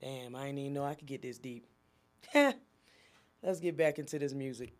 [0.01, 1.65] Damn, I didn't even know I could get this deep.
[2.35, 4.73] Let's get back into this music.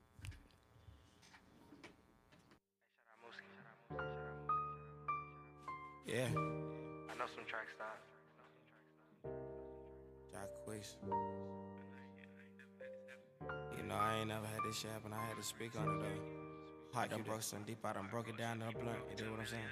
[6.07, 6.27] Yeah.
[6.27, 8.02] I know some track style.
[10.33, 10.97] Jacquees.
[13.77, 15.13] You know, I ain't never had this shit happen.
[15.13, 16.99] I had to speak on it though.
[16.99, 17.79] I done broke some deep.
[17.85, 18.99] I done broke it down to a blunt.
[19.11, 19.63] You dig what I'm saying?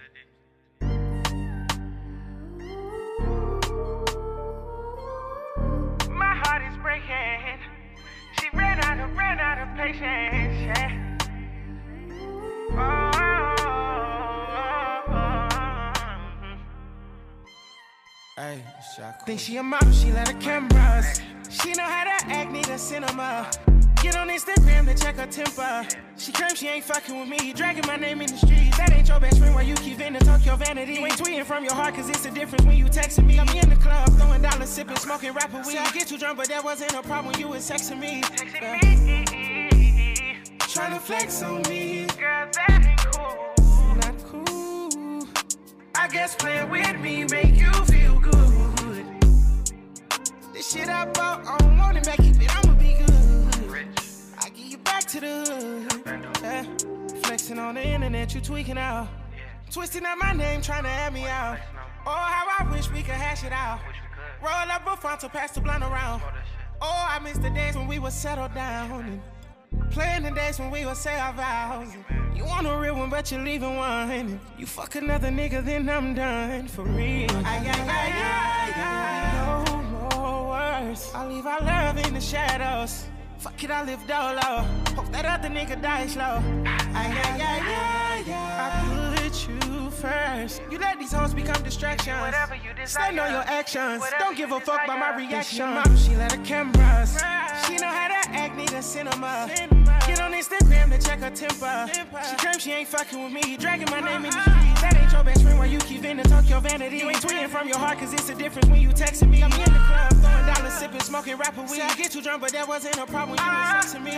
[6.11, 7.61] My heart is breaking.
[8.41, 10.01] She ran out of, ran out of patience.
[10.03, 11.00] Yeah.
[19.25, 21.21] Think she a model, she let her cameras.
[21.49, 23.49] She know how to act, need a cinema.
[24.03, 25.87] Get on Instagram to check her temper.
[26.17, 27.53] She claims she ain't fucking with me.
[27.53, 28.77] Dragging my name in the streets.
[28.79, 30.95] That ain't your best friend why you keep venting, talk your vanity.
[30.95, 33.39] You ain't tweeting from your heart, cause it's a difference when you texting me.
[33.39, 35.79] I'm in the club, throwing dollars, sipping, smoking rapper weed.
[35.79, 38.23] I get too drunk, but that wasn't a problem when you was texting me.
[40.59, 42.07] Trying to flex on me.
[42.19, 43.95] Girl, that ain't cool.
[43.95, 45.29] Not cool.
[45.95, 48.60] I guess playing with me make you feel good.
[50.71, 53.89] Shit I bought, I don't want it back, keep it, I'ma be good.
[54.39, 56.27] I give you back to the hood.
[56.43, 56.65] Yeah.
[57.25, 59.09] Flexing on the internet, you tweaking out.
[59.69, 61.59] Twisting out my name, trying to add me out.
[62.07, 63.81] Oh, how I wish we could hash it out.
[64.41, 66.23] Roll up a front to pass the blunt around.
[66.81, 69.21] Oh, I miss the days when we would settle down.
[69.73, 71.89] And playing the days when we would say our vows.
[72.37, 74.09] You want a real one, but you're leaving one.
[74.09, 77.29] And you fuck another nigga, then I'm done for real.
[77.45, 79.50] Ay, ay, ay,
[80.91, 81.11] words.
[81.15, 83.07] I leave our love in the shadows.
[83.39, 84.65] Fuck it, I live dolo.
[84.97, 86.43] Hope that other nigga dies slow.
[86.67, 88.25] Ay, ay, ay.
[88.63, 89.00] I put you
[90.01, 90.63] first.
[90.71, 92.21] You let these hoes become distractions.
[92.21, 92.87] Whatever you desire.
[92.87, 94.01] Stand on your actions.
[94.01, 95.67] Whatever Don't give a fuck about my reaction.
[95.67, 97.17] Mom, she let her cameras.
[97.67, 99.49] She know how to act, need a cinema.
[100.07, 101.91] Get on Instagram to check her temper.
[102.29, 103.57] She claims she ain't fucking with me.
[103.57, 104.61] Dragging my name in the uh-huh.
[104.61, 104.81] streets.
[104.81, 106.99] That ain't your best friend why you keep venting, talk your vanity.
[106.99, 109.43] You ain't tweeting from your heart, cause it's a difference when you texting me.
[109.43, 111.83] I'm in the club, throwing dollars, sipping, smoking rapper weed.
[111.83, 113.99] I get too drunk, but that wasn't a problem when you was uh-huh.
[113.99, 114.13] texting me.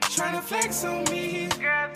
[0.00, 1.48] Trying to flex on me.
[1.60, 1.88] Girl,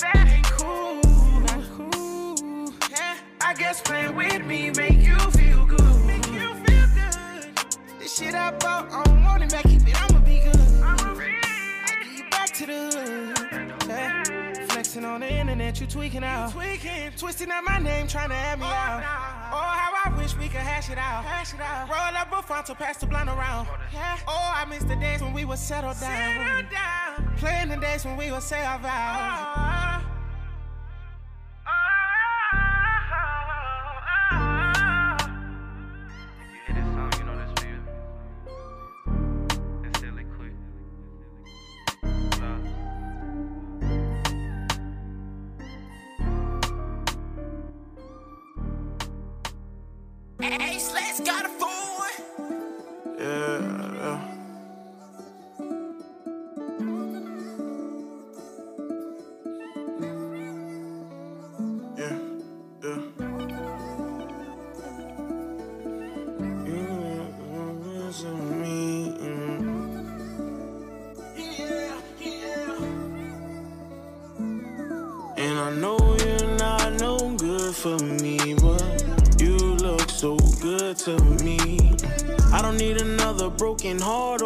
[3.52, 6.06] I guess playing with me make you feel good.
[6.06, 7.54] Make you feel good.
[7.98, 10.56] This shit I bought, I don't want it back, keep it, I'ma be good.
[10.56, 11.20] Uh-huh.
[11.20, 13.86] I give you back to the hood.
[13.86, 14.54] Yeah.
[14.68, 16.52] Flexing on the internet, you tweaking out.
[16.52, 17.12] tweaking.
[17.18, 19.02] Twisting out my name, trying to add me oh, out.
[19.52, 21.22] Oh, how I wish we could hash it out.
[21.22, 21.90] Hash it out.
[21.90, 23.68] Roll up a front to pass the blunt around.
[23.70, 24.18] Oh, yeah.
[24.26, 26.10] Oh, I miss the days when we were settled down.
[26.10, 27.36] Settle down.
[27.36, 29.91] Playing the days when we would say our vows.
[29.91, 29.91] You
[50.42, 51.81] Hey, Slash got a phone.
[83.84, 84.42] Another broken heart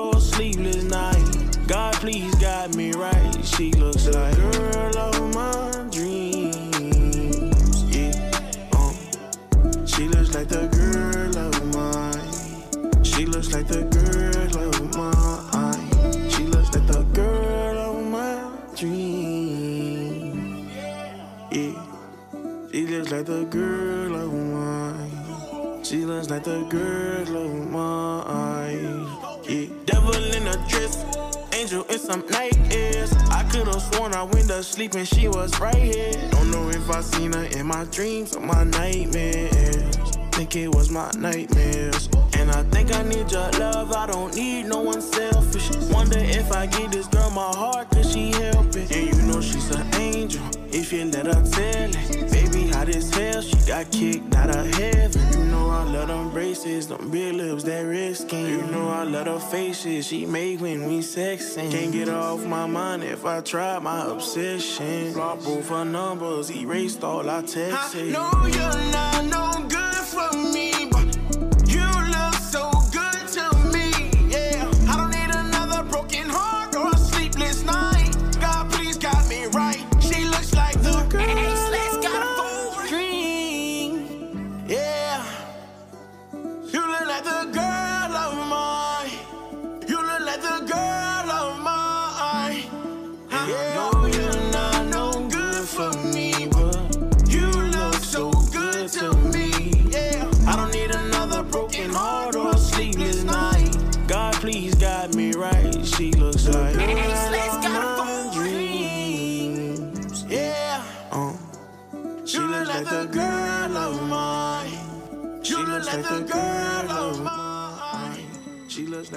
[34.63, 36.13] sworn I went to sleep and she was right here.
[36.31, 39.97] Don't know if I seen her in my dreams or my nightmares.
[40.33, 42.09] Think it was my nightmares.
[42.39, 45.71] And I think I need your love, I don't need no one selfish.
[45.91, 48.91] Wonder if I give this girl my heart, could she help it?
[48.93, 52.31] And you know she's an angel, if you let her tell it.
[52.31, 55.23] Baby, hot as hell, she got kicked out of heaven.
[55.33, 56.33] You know I love them
[56.67, 58.47] braces, them big lips, that red skin.
[58.47, 61.71] You know I love her faces she make when we sexing.
[61.71, 65.13] Can't get off my mind if I try my obsession.
[65.13, 67.95] Block both her numbers, erased all our texts.
[67.95, 70.66] I know you're not no good for me,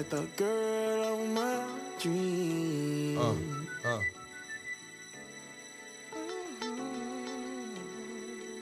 [0.10, 1.64] The girl of my
[2.00, 3.20] dreams.
[3.20, 3.36] Uh,
[3.88, 4.00] uh.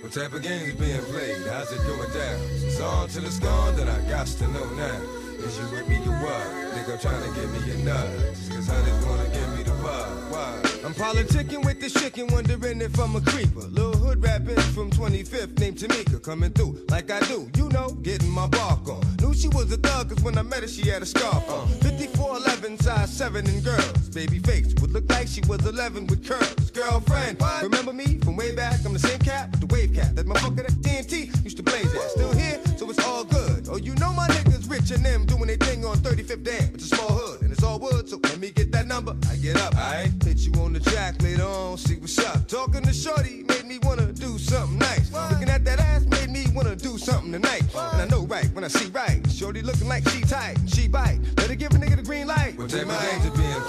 [0.02, 1.48] What type of games is being played?
[1.48, 2.40] How's it going down?
[2.66, 5.02] It's on till it's gone, then I got to know now.
[5.40, 6.68] Is you with me or what?
[6.90, 8.10] I'm trying to give me a nut.
[8.30, 10.32] Just cause honey's wanna give me the bug.
[10.32, 10.57] Why?
[10.88, 13.60] I'm politicking with this chicken, wondering if I'm a creeper.
[13.60, 17.90] Little hood rap bitch from 25th named Tamika coming through like I do, you know,
[18.04, 19.04] getting my bark on.
[19.20, 21.68] Knew she was a thug cause when I met her she had a scarf on.
[21.84, 24.10] 5411, size 7 and girls.
[24.16, 26.72] Baby face would look like she was 11 with curls.
[26.72, 28.80] Girlfriend, remember me from way back?
[28.86, 30.16] I'm the same cat with the wave cap.
[30.16, 32.12] That motherfucker that TNT used to blaze at.
[32.12, 33.68] Still here, so it's all good.
[33.70, 36.72] Oh, you know my niggas rich and them doing their thing on 35th Dam.
[36.76, 39.18] It's a small hood and it's all wood, so let me get that number.
[39.30, 40.17] I get up, hit
[40.48, 42.48] you on the track later on, see what's up.
[42.48, 45.12] Talking to Shorty made me wanna do something nice.
[45.32, 47.64] Looking at that ass made me wanna do something tonight.
[47.94, 49.22] And I know right when I see right.
[49.32, 51.20] Shorty looking like she tight, she bite.
[51.36, 52.58] Better give a nigga the green light.
[52.58, 53.62] What type of games are being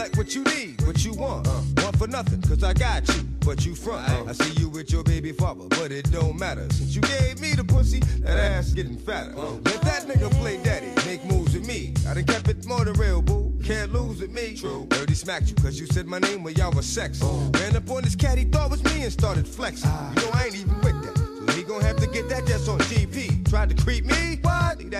[0.00, 1.46] like what you need, what you want.
[1.46, 3.22] Uh, want for nothing, cause I got you.
[3.44, 6.66] But you front, uh, I see you with your baby father, but it don't matter.
[6.70, 9.34] Since you gave me the pussy, that ass getting fatter.
[9.34, 11.92] Let that nigga play daddy, make moves with me.
[12.08, 13.52] I done kept it more than real, boo.
[13.62, 14.56] Can't lose with me.
[14.56, 14.86] True.
[14.88, 17.22] Dirty smacked you, cause you said my name when y'all was sex.
[17.22, 19.90] Ran up on this cat, he thought was me and started flexing.
[19.90, 21.16] You know I ain't even with that.
[21.18, 23.50] So he gon' have to get that just on GP.
[23.50, 24.40] Tried to creep me?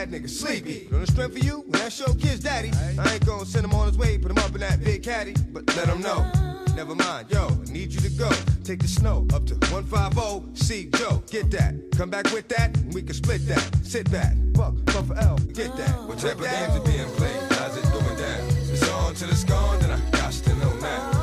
[0.01, 0.89] That nigga sleepy.
[0.91, 2.71] The strength for you, when that's your kid's daddy.
[2.99, 5.35] I ain't gon' send him on his way, put him up in that big caddy.
[5.53, 6.25] But let him know.
[6.75, 8.31] Never mind, yo, I need you to go.
[8.65, 11.75] Take the snow up to 150, see Joe, get that.
[11.99, 13.63] Come back with that, and we can split that.
[13.85, 16.03] Sit back, fuck, fuck for L, get that.
[16.09, 17.53] What type of games are being played?
[17.59, 18.49] How's it going down?
[18.73, 21.20] It's on till it's gone, then I got to know now.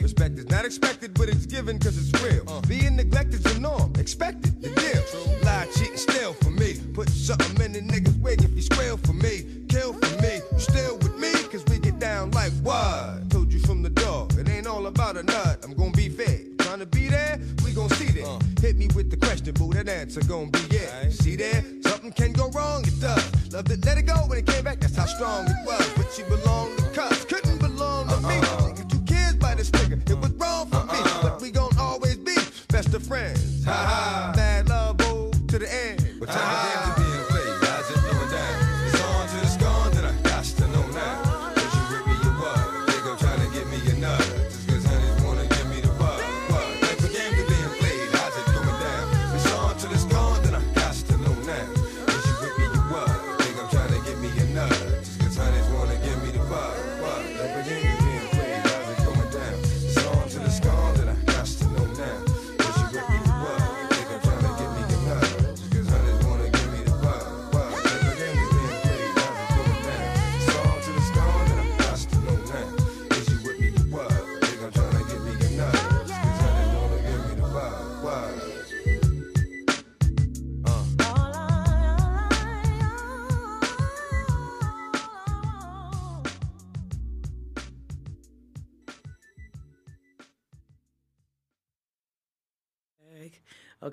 [0.00, 0.12] Dues.
[0.14, 2.44] Respect is not expected, but it's given cause it's real.
[2.48, 2.60] Uh.
[2.62, 5.40] Being neglected's the norm, expected, the deal.
[5.42, 6.78] Lie, cheat, and steal for me.
[6.92, 9.44] Put something in the nigga's wig if you squeal for me.
[9.68, 13.28] Kill for me, you still with me, cause we get down like what?
[13.30, 15.64] Told you from the door, it ain't all about a nut.
[15.64, 16.40] I'm gonna be fair.
[16.58, 18.26] Trying to be there, we gon' see there.
[18.26, 18.38] Uh.
[18.60, 21.08] Hit me with the question, boo, that answer gon' be yeah.
[21.10, 23.52] See there, something can go wrong, it does.
[23.52, 25.88] Loved it, let it go when it came back, that's how strong it was.
[25.96, 26.43] But you belong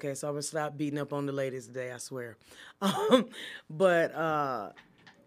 [0.04, 1.92] Okay, so I'm gonna stop beating up on the ladies today.
[1.92, 2.38] I swear.
[2.82, 3.28] Um,
[3.70, 4.72] but uh,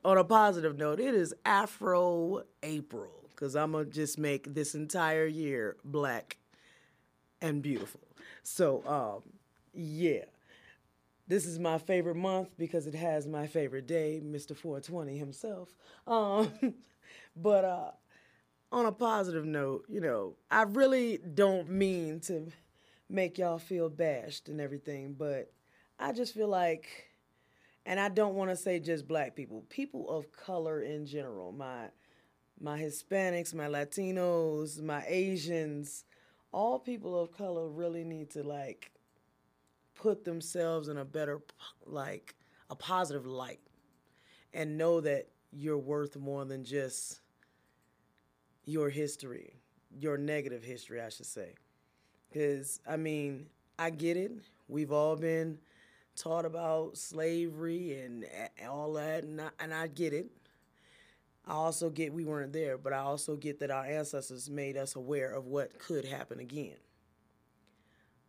[0.05, 5.27] on a positive note, it is Afro April because I'm gonna just make this entire
[5.27, 6.39] year black
[7.41, 8.01] and beautiful.
[8.43, 9.31] So um,
[9.73, 10.25] yeah,
[11.29, 14.55] this is my favorite month because it has my favorite day, Mr.
[14.57, 15.69] 420 himself.
[16.09, 16.51] Um,
[17.37, 17.91] but uh,
[18.73, 22.49] on a positive note, you know, I really don't mean to
[23.15, 25.53] make y'all feel bashed and everything, but
[25.99, 26.89] I just feel like,
[27.87, 31.87] and I don't want to say just black people, people of color in general, my
[32.61, 36.05] my Hispanics, my Latinos, my Asians,
[36.53, 38.93] all people of color really need to like
[39.95, 41.41] put themselves in a better
[41.85, 42.35] like
[42.71, 43.61] a positive light
[44.53, 47.21] and know that you're worth more than just
[48.65, 49.57] your history,
[49.99, 51.55] your negative history, I should say.
[52.35, 53.47] Because, I mean,
[53.79, 54.33] I get it.
[54.67, 55.59] We've all been
[56.17, 58.27] taught about slavery and
[58.69, 60.33] all that, and I, and I get it.
[61.47, 64.97] I also get we weren't there, but I also get that our ancestors made us
[64.97, 66.77] aware of what could happen again.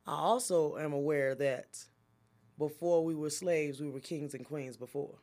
[0.06, 1.86] I also am aware that
[2.60, 5.16] before we were slaves, we were kings and queens before.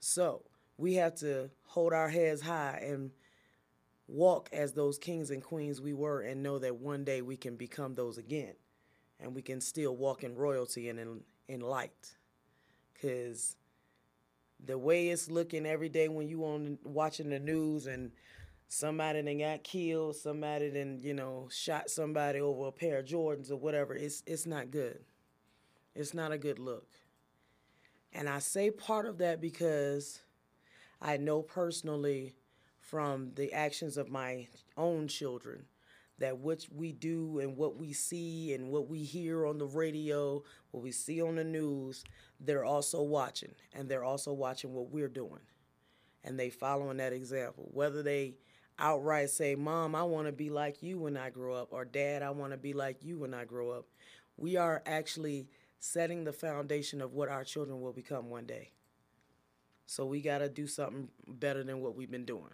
[0.00, 0.42] So
[0.76, 3.12] we have to hold our heads high and
[4.10, 7.56] walk as those kings and queens we were and know that one day we can
[7.56, 8.54] become those again
[9.20, 12.16] and we can still walk in royalty and in, in light.
[12.92, 13.56] Because
[14.64, 18.10] the way it's looking every day when you on watching the news and
[18.68, 23.50] somebody then got killed, somebody then you know shot somebody over a pair of Jordans
[23.50, 23.94] or whatever.
[23.94, 25.00] It's it's not good.
[25.94, 26.88] It's not a good look.
[28.12, 30.20] And I say part of that because
[31.00, 32.34] I know personally
[32.90, 35.64] from the actions of my own children
[36.18, 40.42] that what we do and what we see and what we hear on the radio,
[40.72, 42.04] what we see on the news,
[42.40, 45.40] they're also watching and they're also watching what we're doing.
[46.24, 47.68] And they following that example.
[47.72, 48.36] Whether they
[48.78, 52.22] outright say, "Mom, I want to be like you when I grow up," or "Dad,
[52.22, 53.86] I want to be like you when I grow up."
[54.36, 58.72] We are actually setting the foundation of what our children will become one day.
[59.86, 62.52] So we got to do something better than what we've been doing.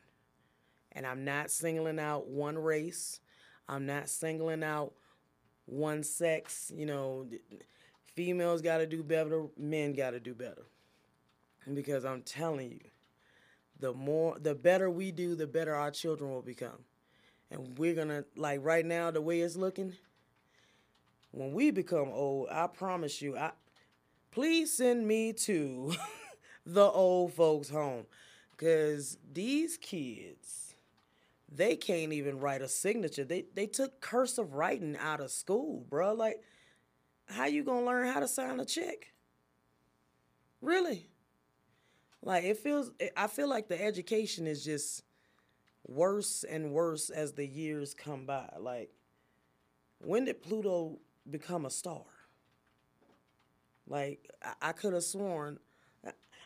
[0.96, 3.20] And I'm not singling out one race.
[3.68, 4.94] I'm not singling out
[5.66, 6.72] one sex.
[6.74, 7.26] You know,
[8.14, 10.64] females got to do better, men got to do better.
[11.72, 12.90] Because I'm telling you,
[13.78, 16.84] the more, the better we do, the better our children will become.
[17.50, 19.92] And we're going to, like right now, the way it's looking,
[21.30, 23.50] when we become old, I promise you, I
[24.30, 25.92] please send me to
[26.66, 28.06] the old folks home
[28.56, 30.65] cuz these kids
[31.48, 33.24] they can't even write a signature.
[33.24, 36.14] They they took cursive writing out of school, bro.
[36.14, 36.42] Like
[37.26, 39.12] how you to learn how to sign a check?
[40.60, 41.08] Really?
[42.22, 45.02] Like it feels I feel like the education is just
[45.86, 48.48] worse and worse as the years come by.
[48.58, 48.90] Like
[49.98, 50.98] when did Pluto
[51.30, 52.04] become a star?
[53.86, 55.60] Like I, I could have sworn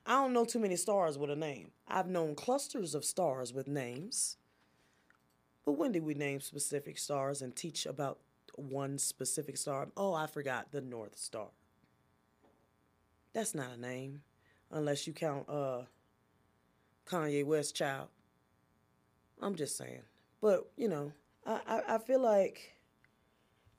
[0.07, 1.73] I don't know too many stars with a name.
[1.87, 4.39] I've known clusters of stars with names.
[5.65, 8.19] But when did we name specific stars and teach about
[8.57, 9.89] one specific star?
[9.97, 11.49] Oh, I forgot the North Star.
[13.33, 14.23] That's not a name,
[14.71, 15.83] unless you count uh
[17.07, 18.09] Kanye West child.
[19.43, 20.03] I'm just saying.
[20.41, 21.13] But, you know,
[21.47, 22.75] I, I, I feel like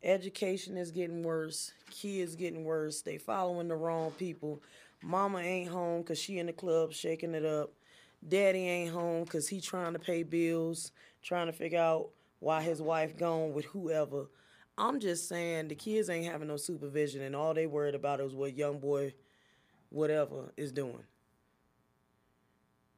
[0.04, 4.62] education is getting worse, kids getting worse, they following the wrong people.
[5.04, 7.72] Mama ain't home cause she in the club shaking it up.
[8.28, 12.10] Daddy ain't home cause he trying to pay bills, trying to figure out
[12.40, 14.26] why his wife gone with whoever.
[14.78, 18.34] I'm just saying the kids ain't having no supervision and all they worried about is
[18.34, 19.14] what young boy
[19.90, 21.04] whatever is doing.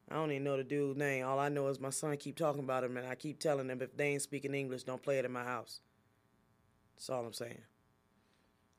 [0.10, 1.26] I don't even know the dude's name.
[1.26, 3.82] All I know is my son keep talking about him and I keep telling them
[3.82, 5.82] if they ain't speaking English, don't play it in my house.
[6.96, 7.62] That's all I'm saying.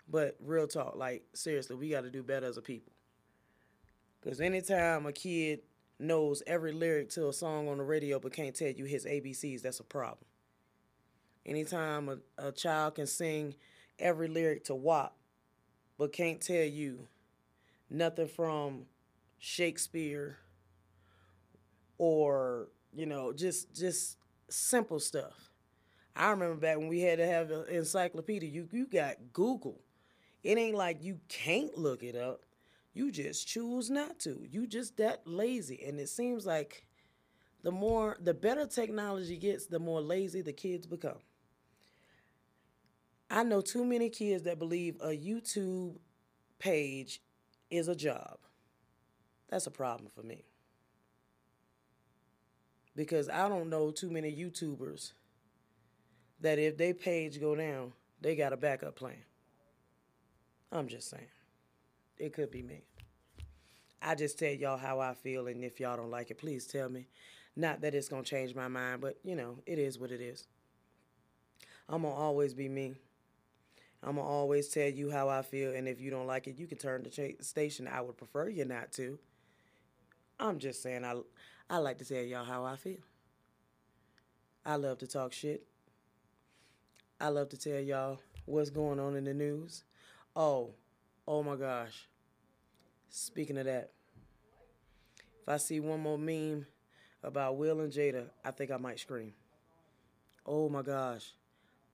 [0.08, 2.92] But real talk, like seriously, we got to do better as a people.
[4.20, 5.60] Because anytime a kid
[5.98, 9.62] knows every lyric to a song on the radio but can't tell you his ABCs,
[9.62, 10.26] that's a problem.
[11.46, 13.54] Anytime a, a child can sing
[13.98, 15.14] every lyric to WAP
[15.98, 17.08] but can't tell you
[17.90, 18.86] nothing from
[19.38, 20.38] Shakespeare
[21.98, 24.18] or, you know, just just
[24.48, 25.50] simple stuff.
[26.16, 29.80] I remember back when we had to have an encyclopedia, you you got Google.
[30.42, 32.42] It ain't like you can't look it up.
[32.94, 34.46] You just choose not to.
[34.48, 35.84] You just that lazy.
[35.84, 36.86] And it seems like
[37.62, 41.18] the more the better technology gets, the more lazy the kids become.
[43.28, 45.96] I know too many kids that believe a YouTube
[46.60, 47.20] page
[47.68, 48.38] is a job.
[49.48, 50.44] That's a problem for me.
[52.94, 55.14] Because I don't know too many YouTubers
[56.40, 59.24] that if they page go down, they got a backup plan.
[60.70, 61.33] I'm just saying.
[62.18, 62.84] It could be me.
[64.00, 66.88] I just tell y'all how I feel, and if y'all don't like it, please tell
[66.88, 67.08] me.
[67.56, 70.46] Not that it's gonna change my mind, but you know, it is what it is.
[71.88, 72.94] I'm gonna always be me.
[74.02, 76.66] I'm gonna always tell you how I feel, and if you don't like it, you
[76.66, 77.88] can turn the cha- station.
[77.88, 79.18] I would prefer you not to.
[80.38, 81.14] I'm just saying, I
[81.70, 82.98] I like to tell y'all how I feel.
[84.66, 85.66] I love to talk shit.
[87.20, 89.84] I love to tell y'all what's going on in the news.
[90.36, 90.74] Oh,
[91.26, 92.08] oh my gosh.
[93.08, 93.90] Speaking of that,
[95.42, 96.66] if I see one more meme
[97.22, 99.34] about Will and Jada, I think I might scream.
[100.46, 101.32] Oh my gosh.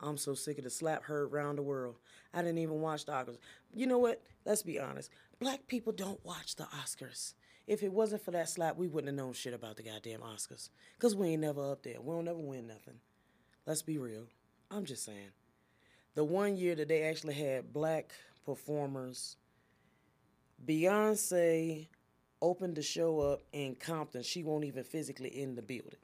[0.00, 1.96] I'm so sick of the slap heard round the world.
[2.32, 3.38] I didn't even watch the Oscars.
[3.74, 4.22] You know what?
[4.46, 5.10] Let's be honest.
[5.38, 7.34] Black people don't watch the Oscars.
[7.66, 10.70] If it wasn't for that slap, we wouldn't have known shit about the goddamn Oscars.
[10.96, 12.00] Because we ain't never up there.
[12.00, 13.00] We don't never win nothing.
[13.66, 14.26] Let's be real.
[14.70, 15.32] I'm just saying.
[16.14, 18.12] The one year that they actually had black
[18.44, 19.36] performers,
[20.64, 21.88] Beyonce
[22.42, 24.22] opened the show up in Compton.
[24.22, 25.98] She won't even physically in the building.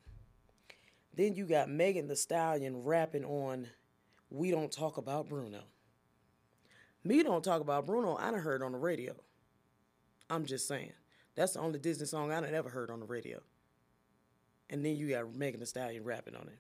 [1.14, 3.68] Then you got Megan Thee Stallion rapping on
[4.30, 5.62] We Don't Talk About Bruno.
[7.04, 9.14] Me Don't Talk About Bruno, I done heard on the radio.
[10.28, 10.92] I'm just saying.
[11.34, 13.40] That's the only Disney song I done ever heard on the radio.
[14.68, 16.58] And then you got Megan Thee Stallion rapping on it.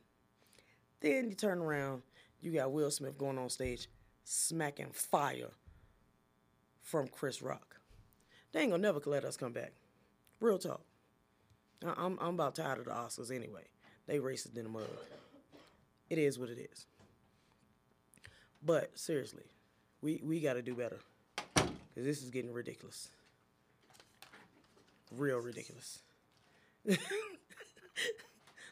[1.00, 2.02] Then you turn around,
[2.40, 3.88] you got Will Smith going on stage
[4.24, 5.50] smacking fire
[6.86, 7.80] from Chris Rock.
[8.52, 9.72] They ain't gonna never let us come back.
[10.40, 10.82] Real talk.
[11.84, 13.64] I- I'm, I'm about tired of the Oscars anyway.
[14.06, 14.86] They racist in the mud.
[16.08, 16.86] It is what it is.
[18.64, 19.42] But seriously,
[20.00, 21.00] we, we got to do better.
[21.54, 23.08] Because this is getting ridiculous.
[25.10, 25.98] Real ridiculous.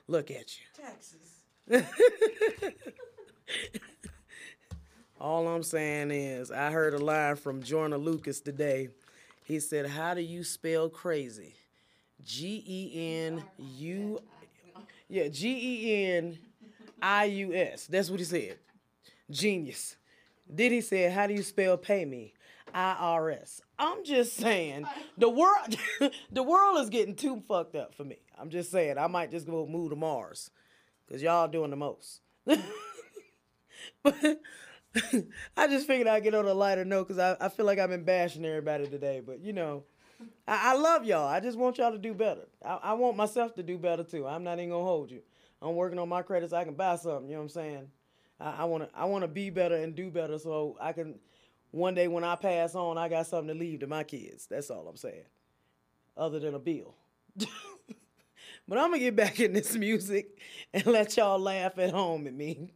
[0.07, 0.65] Look at you.
[0.81, 1.43] Taxes.
[5.25, 8.91] All I'm saying is, I heard a line from Jordan Lucas today.
[9.43, 11.55] He said, How do you spell crazy?
[12.23, 14.21] G E N U.
[15.09, 16.39] Yeah, G E N
[17.01, 17.87] I U S.
[17.87, 18.59] That's what he said.
[19.31, 19.97] Genius.
[20.47, 22.35] Then he said, How do you spell pay me?
[22.75, 23.63] IRS.
[23.79, 25.75] I'm just saying, the world,
[26.33, 28.19] the world is getting too fucked up for me.
[28.39, 30.51] I'm just saying, I might just go move to Mars,
[31.09, 32.21] cause y'all doing the most.
[34.03, 34.43] but
[35.57, 37.91] I just figured I'd get on a lighter note, cause I, I feel like I've
[37.91, 39.21] been bashing everybody today.
[39.25, 39.85] But you know,
[40.47, 41.27] I, I love y'all.
[41.27, 42.47] I just want y'all to do better.
[42.65, 44.27] I, I want myself to do better too.
[44.27, 45.23] I'm not even gonna hold you.
[45.61, 46.53] I'm working on my credits.
[46.53, 47.29] I can buy something.
[47.29, 47.89] You know what I'm saying?
[48.41, 51.19] I, I wanna I wanna be better and do better, so I can
[51.71, 54.47] one day when I pass on, I got something to leave to my kids.
[54.47, 55.25] That's all I'm saying.
[56.17, 56.95] Other than a bill.
[57.37, 60.39] but I'm gonna get back in this music
[60.73, 62.71] and let y'all laugh at home at me.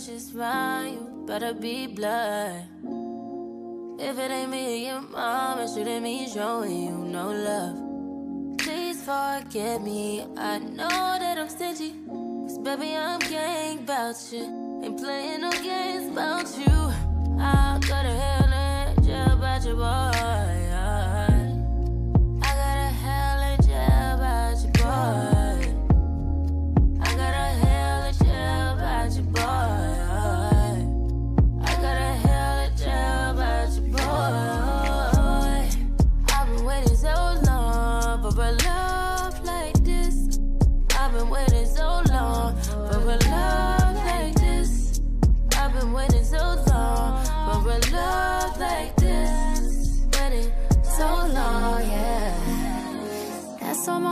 [0.00, 2.64] Them bitches mine, you better be blood.
[3.98, 8.58] If it ain't me or your mom, it shouldn't mean showing you no love.
[8.58, 11.94] Please forgive me, I know that I'm stingy.
[12.06, 14.80] Cause baby, I'm gang about you.
[14.82, 16.89] Ain't playing no games about you.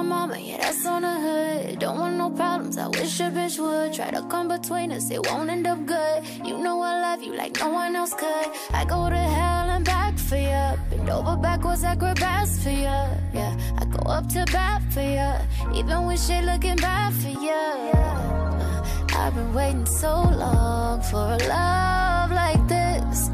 [0.09, 1.79] Mama, yeah, that's on the hood.
[1.79, 3.93] Don't want no problems, I wish a bitch would.
[3.93, 6.25] Try to come between us, it won't end up good.
[6.45, 8.49] You know I love you like no one else could.
[8.73, 10.77] I go to hell and back for ya.
[10.91, 12.99] Bend over backwards, I grab ass for ya.
[13.35, 15.31] Yeah, I go up to bat for ya.
[15.75, 17.63] Even when shit looking bad for ya.
[17.93, 20.13] Uh, I've been waiting so
[20.45, 23.31] long for a love like this.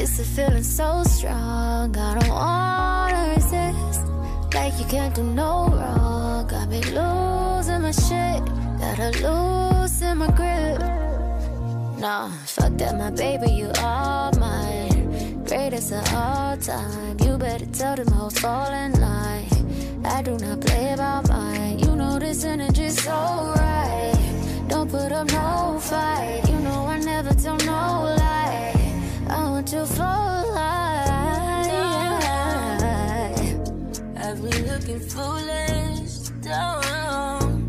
[0.00, 3.67] It's a feeling so strong, I don't wanna resist.
[4.58, 6.48] Like you can't do no wrong.
[6.48, 8.42] Got me losing my shit.
[8.80, 10.80] Gotta loosen my grip.
[12.00, 15.44] Nah, fuck that, my baby, you are mine.
[15.44, 17.16] Greatest of all time.
[17.24, 19.48] You better tell them hoes fall in line.
[20.04, 21.78] I do not play about mine.
[21.78, 23.12] You know this energy's so
[23.56, 24.18] right.
[24.66, 26.42] Don't put up no fight.
[26.50, 27.82] You know I never tell no
[28.22, 28.74] lie.
[29.28, 31.07] I want you for life.
[34.40, 37.68] Been looking foolish, down.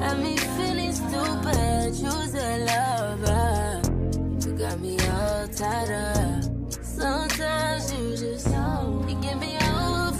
[0.00, 3.80] Have me feeling stupid, choose a lover.
[4.44, 6.42] You got me all tied up.
[6.82, 10.12] Sometimes you just, you get me all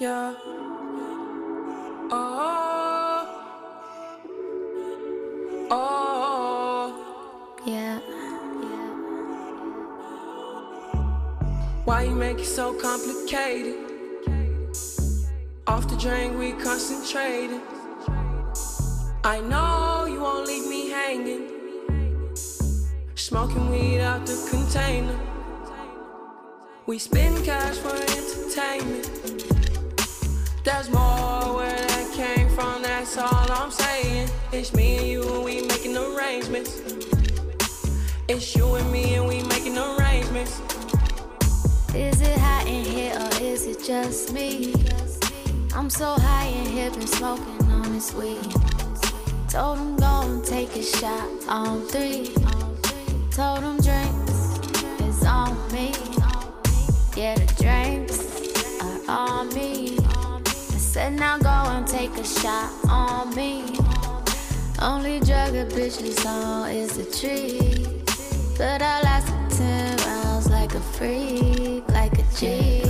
[0.00, 0.34] Yeah.
[2.10, 3.26] Oh.
[5.70, 7.60] Oh.
[7.66, 7.98] Yeah.
[11.84, 13.76] Why you make it so complicated?
[15.66, 17.60] Off the drink, we concentrated.
[19.22, 21.50] I know you won't leave me hanging.
[23.16, 25.20] Smoking weed out the container.
[26.86, 29.59] We spend cash for entertainment.
[30.62, 34.28] There's more where that came from, that's all I'm saying.
[34.52, 36.82] It's me and you, and we making arrangements.
[38.28, 40.60] It's you and me, and we making arrangements.
[41.94, 44.74] Is it hot in here or is it just me?
[45.74, 48.42] I'm so high in here, been smoking on this weed.
[49.48, 52.34] Told him go and take a shot on three.
[53.30, 54.58] Told him drinks
[55.00, 55.94] is on me.
[57.16, 59.99] Yeah, the drinks are on me.
[60.92, 63.62] Said now go and take a shot on me.
[64.82, 68.02] Only drug a bitch is on is the tree.
[68.58, 72.89] But I lasted 10 rounds like a freak, like a G.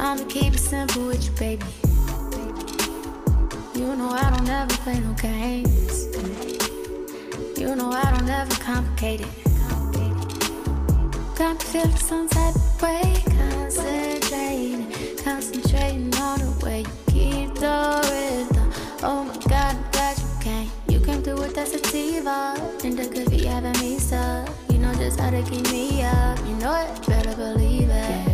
[0.00, 1.64] I'ma keep it simple with you, baby.
[3.74, 6.08] You know I don't ever play no games.
[7.58, 9.28] You know I don't ever complicate it.
[11.36, 18.00] Got me feeling some type of way, concentrating, concentrating on the way you keep the
[18.10, 18.72] rhythm.
[19.02, 20.70] Oh my God, I'm glad you came.
[20.88, 24.48] You came through with that sativa, and that could be having me stuck.
[24.70, 26.38] You know just how to keep me up.
[26.46, 28.33] You know it, better believe it.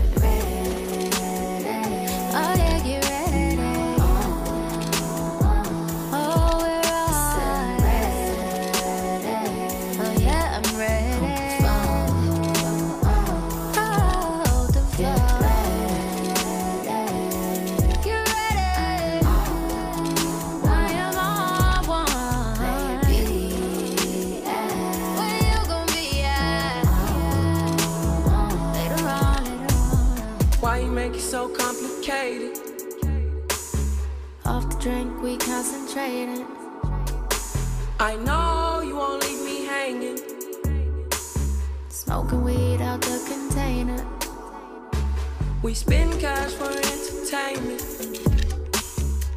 [35.93, 36.47] Concentrating.
[37.99, 40.19] I know you won't leave me hanging.
[41.89, 44.05] Smoking weed out the container.
[45.63, 47.83] We spend cash for entertainment.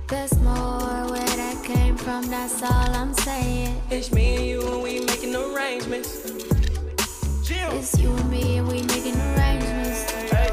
[0.08, 3.82] There's more where that came from, that's all I'm saying.
[3.90, 6.24] It's me and you, and we making arrangements.
[7.76, 10.12] It's you and me, and we making arrangements.
[10.32, 10.50] Hey,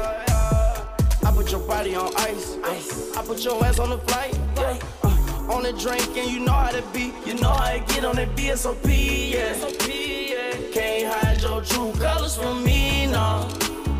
[1.23, 2.57] I put your body on ice.
[2.63, 3.15] ice.
[3.15, 4.37] I put your ass on the flight.
[4.57, 5.10] Yeah.
[5.49, 7.13] On the drink, and you know how to be.
[7.25, 8.85] You know how to get on that BSOP.
[8.85, 9.55] Yeah.
[9.87, 10.71] yeah.
[10.71, 13.47] Can't hide your true colors from me, no.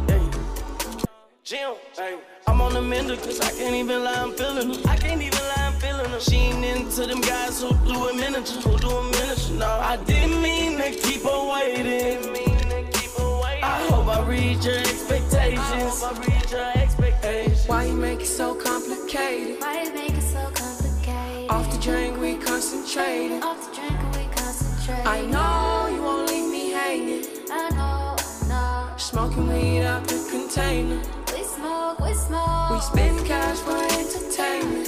[0.08, 0.22] Hey.
[1.44, 2.20] Jim, hey.
[2.48, 4.90] I'm on the mender, cause I can't even lie, I'm feeling her.
[4.90, 6.20] I can't even lie, I'm feeling her.
[6.20, 9.68] She ain't into them guys who do a miniature, who do a miniature, no.
[9.68, 12.52] I didn't mean to keep her waiting.
[13.64, 16.04] I hope I reach your expectations.
[16.04, 17.68] I reach your expectations.
[17.68, 19.60] Why you make it so complicated?
[19.60, 20.71] Why you make it so complicated?
[21.52, 23.44] Off the drink, we concentrated.
[23.44, 25.06] Off the drink, we concentrate.
[25.06, 27.26] I know you won't leave me hanging.
[27.52, 28.16] I know,
[28.48, 28.96] know.
[28.96, 31.02] Smoking weed out the container.
[31.36, 32.70] We smoke, we smoke.
[32.72, 34.88] We spend cash for entertainment.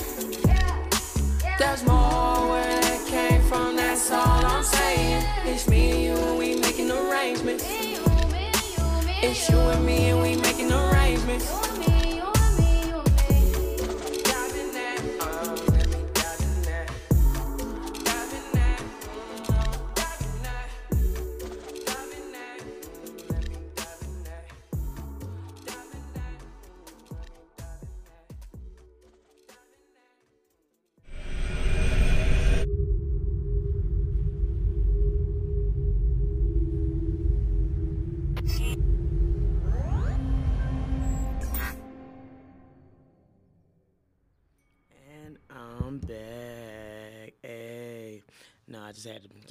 [1.59, 5.25] There's more where that came from, that's all I'm saying.
[5.45, 7.65] It's me and you, and we making arrangements.
[7.67, 11.51] It's you and me, and we making arrangements.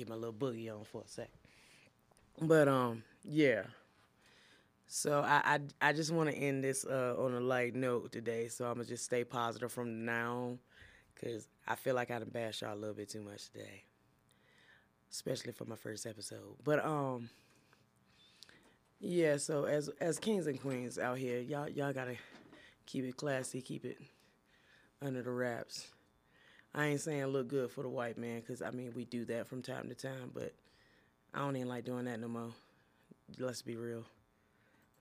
[0.02, 1.30] Get my little boogie on for a sec.
[2.40, 3.62] But um, yeah.
[4.86, 8.48] So I I, I just want to end this uh, on a light note today.
[8.48, 10.58] So I'm gonna just stay positive from now on,
[11.20, 13.84] cause I feel like I done bashed y'all a little bit too much today,
[15.10, 16.56] especially for my first episode.
[16.64, 17.30] But um,
[18.98, 19.36] yeah.
[19.36, 22.16] So as as kings and queens out here, y'all y'all gotta
[22.86, 23.98] keep it classy, keep it
[25.00, 25.86] under the wraps.
[26.74, 29.46] I ain't saying look good for the white man, cause I mean we do that
[29.46, 30.52] from time to time, but
[31.34, 32.52] I don't even like doing that no more.
[33.38, 34.04] Let's be real.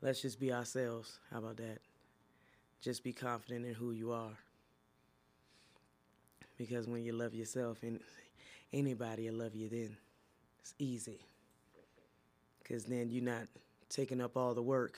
[0.02, 1.20] Let's just be ourselves.
[1.32, 1.80] How about that?
[2.82, 4.38] Just be confident in who you are.
[6.58, 8.00] Because when you love yourself, and
[8.74, 9.98] anybody will love you then.
[10.60, 11.20] It's easy.
[12.62, 13.48] Because then you're not
[13.90, 14.98] taking up all the work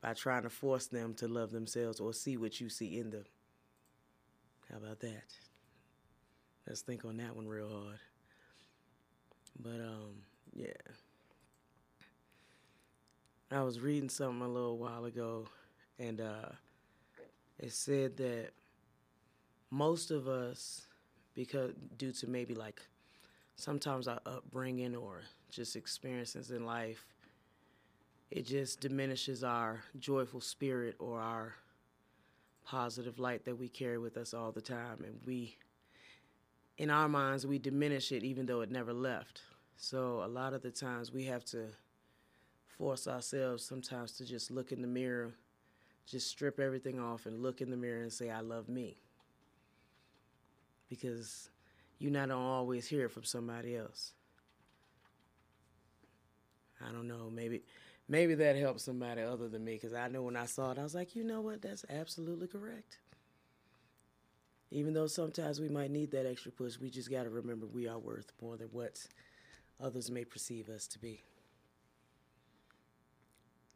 [0.00, 3.24] by trying to force them to love themselves or see what you see in them.
[4.70, 5.24] How about that?
[6.66, 7.98] Let's think on that one real hard.
[9.58, 10.22] But um,
[10.54, 10.72] yeah.
[13.50, 15.48] I was reading something a little while ago,
[15.98, 16.50] and uh,
[17.58, 18.50] it said that
[19.70, 20.86] most of us,
[21.34, 22.80] because due to maybe like
[23.56, 27.04] sometimes our upbringing or just experiences in life,
[28.30, 31.54] it just diminishes our joyful spirit or our
[32.64, 35.56] positive light that we carry with us all the time, and we,
[36.80, 39.42] in our minds, we diminish it even though it never left.
[39.76, 41.66] So a lot of the times we have to
[42.78, 45.34] force ourselves sometimes to just look in the mirror,
[46.06, 48.96] just strip everything off and look in the mirror and say, I love me.
[50.88, 51.50] Because
[51.98, 54.14] you're not always hear it from somebody else.
[56.82, 57.60] I don't know, maybe
[58.08, 60.82] maybe that helps somebody other than me, because I know when I saw it, I
[60.82, 62.96] was like, you know what, that's absolutely correct.
[64.70, 67.98] Even though sometimes we might need that extra push, we just gotta remember we are
[67.98, 69.04] worth more than what
[69.80, 71.22] others may perceive us to be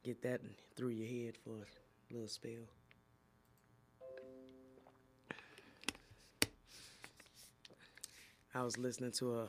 [0.05, 0.41] get that
[0.77, 2.53] through your head for a little spell.
[8.55, 9.49] I was listening to a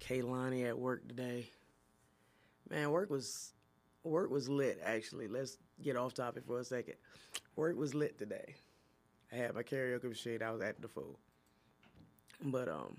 [0.00, 1.50] Kehlani at work today.
[2.70, 3.52] Man, work was
[4.04, 5.26] work was lit actually.
[5.26, 6.94] Let's get off topic for a second.
[7.56, 8.54] Work was lit today.
[9.32, 10.42] I had my karaoke machine.
[10.42, 11.18] I was at the full.
[12.42, 12.96] But um,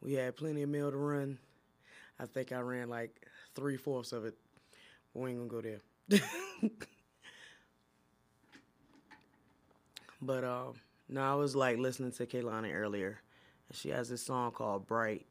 [0.00, 1.38] we had plenty of meal to run.
[2.18, 4.34] I think I ran like three fourths of it
[5.14, 5.80] we ain't gonna go there.
[10.22, 10.74] but um,
[11.08, 13.20] no, I was like listening to Kehlani earlier,
[13.68, 15.26] and she has this song called Bright,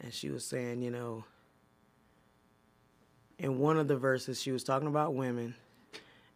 [0.00, 1.24] and she was saying, you know,
[3.38, 5.54] in one of the verses, she was talking about women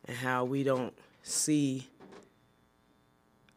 [0.06, 1.86] and how we don't see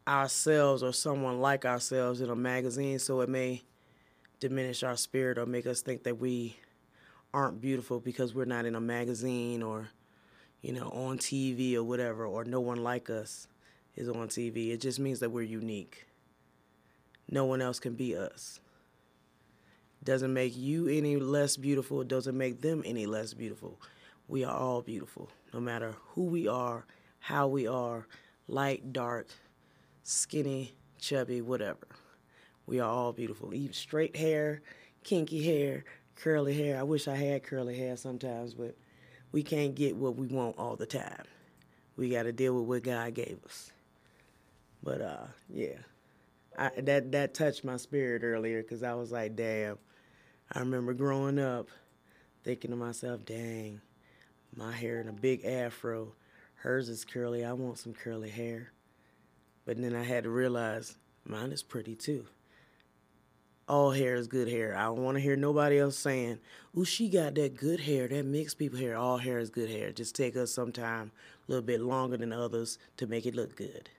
[0.06, 3.62] ourselves or someone like ourselves in a magazine, so it may
[4.40, 6.56] diminish our spirit or make us think that we
[7.34, 9.88] aren't beautiful because we're not in a magazine or,
[10.62, 13.48] you know, on TV or whatever, or no one like us
[13.96, 14.70] is on TV.
[14.70, 16.06] It just means that we're unique.
[17.28, 18.60] No one else can be us.
[20.04, 23.80] Doesn't make you any less beautiful, doesn't make them any less beautiful.
[24.28, 26.84] We are all beautiful, no matter who we are,
[27.18, 28.06] how we are,
[28.46, 29.26] light, dark,
[30.06, 31.88] skinny, chubby, whatever.
[32.66, 33.52] We are all beautiful.
[33.52, 34.62] Even straight hair,
[35.02, 35.84] kinky hair,
[36.14, 36.78] curly hair.
[36.78, 38.76] I wish I had curly hair sometimes, but
[39.32, 41.24] we can't get what we want all the time.
[41.96, 43.72] We got to deal with what God gave us.
[44.82, 45.78] But uh, yeah,
[46.56, 49.78] I, that that touched my spirit earlier because I was like, damn.
[50.52, 51.68] I remember growing up,
[52.44, 53.80] thinking to myself, dang,
[54.54, 56.12] my hair in a big afro.
[56.54, 57.44] Hers is curly.
[57.44, 58.70] I want some curly hair.
[59.66, 60.96] But then I had to realize
[61.26, 62.24] mine is pretty too
[63.68, 64.76] all hair is good hair.
[64.76, 66.38] I don't want to hear nobody else saying,
[66.76, 69.90] "Ooh, she got that good hair, that mixed people hair." All hair is good hair.
[69.92, 71.10] Just take us some time,
[71.46, 73.90] a little bit longer than others, to make it look good.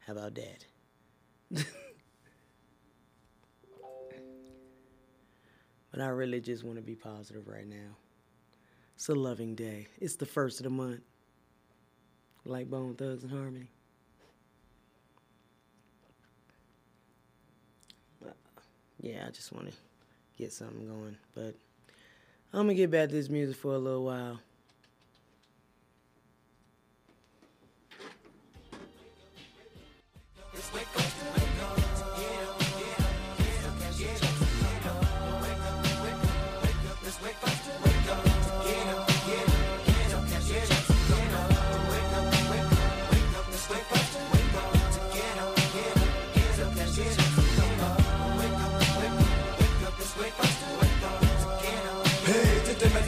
[0.00, 0.66] How about that?
[5.92, 7.96] but I really just want to be positive right now.
[8.96, 9.86] It's a loving day.
[10.00, 11.02] It's the first of the month.
[12.44, 13.68] Like Bone Thugs-n-Harmony.
[19.00, 19.74] yeah, I just want to
[20.38, 21.16] get something going.
[21.34, 21.54] But
[22.52, 24.40] I'm going to get back to this music for a little while.
[30.54, 31.05] It's like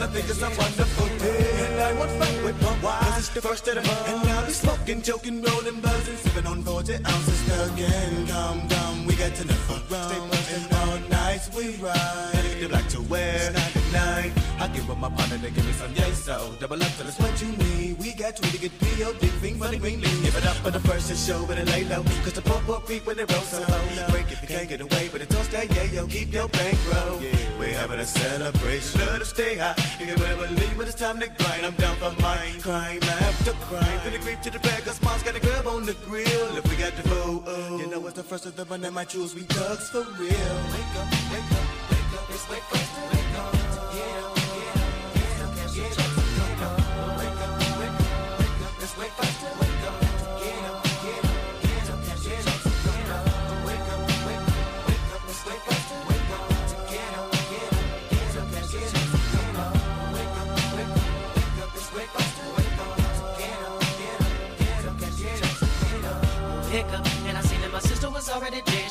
[0.09, 1.65] think it's a wonderful day.
[1.65, 4.09] And I won't fight with my wife, cause it's the first of the month.
[4.09, 7.41] And I'll be smoking, joking, rolling, buzzing, sipping on 40 ounces
[7.71, 8.27] again.
[8.27, 10.31] Come, come, we got to the never rum.
[10.53, 12.45] And all nights we ride.
[12.59, 13.53] The black to wear,
[13.89, 14.31] to nine.
[14.59, 17.19] I give up my partner to give me some yay, so double up till it's
[17.19, 17.97] what you need.
[17.99, 19.27] We got to really get P.O.D.
[19.41, 20.23] thing for the green leaf.
[20.23, 22.03] Give it up for the first to show, but it lay low.
[22.23, 24.07] Cause the poor poor creep when they roll so low.
[24.09, 27.19] Break if you can't get away, but it don't stay, yeah, yo, keep your bankroll.
[27.59, 29.75] We're having a celebration, let us stay high.
[29.99, 31.65] You can better believe when it's time to grind.
[31.65, 33.99] I'm down for mine, crime after crime.
[34.03, 36.57] Finna creep to the bag, cause mom's got a grab on the grill.
[36.57, 38.93] If we got the foe, oh, you know it's the first of the month that
[38.93, 40.55] my jewels we thugs for real.
[40.73, 43.18] Wake up, wake up, wake up, it's wake up,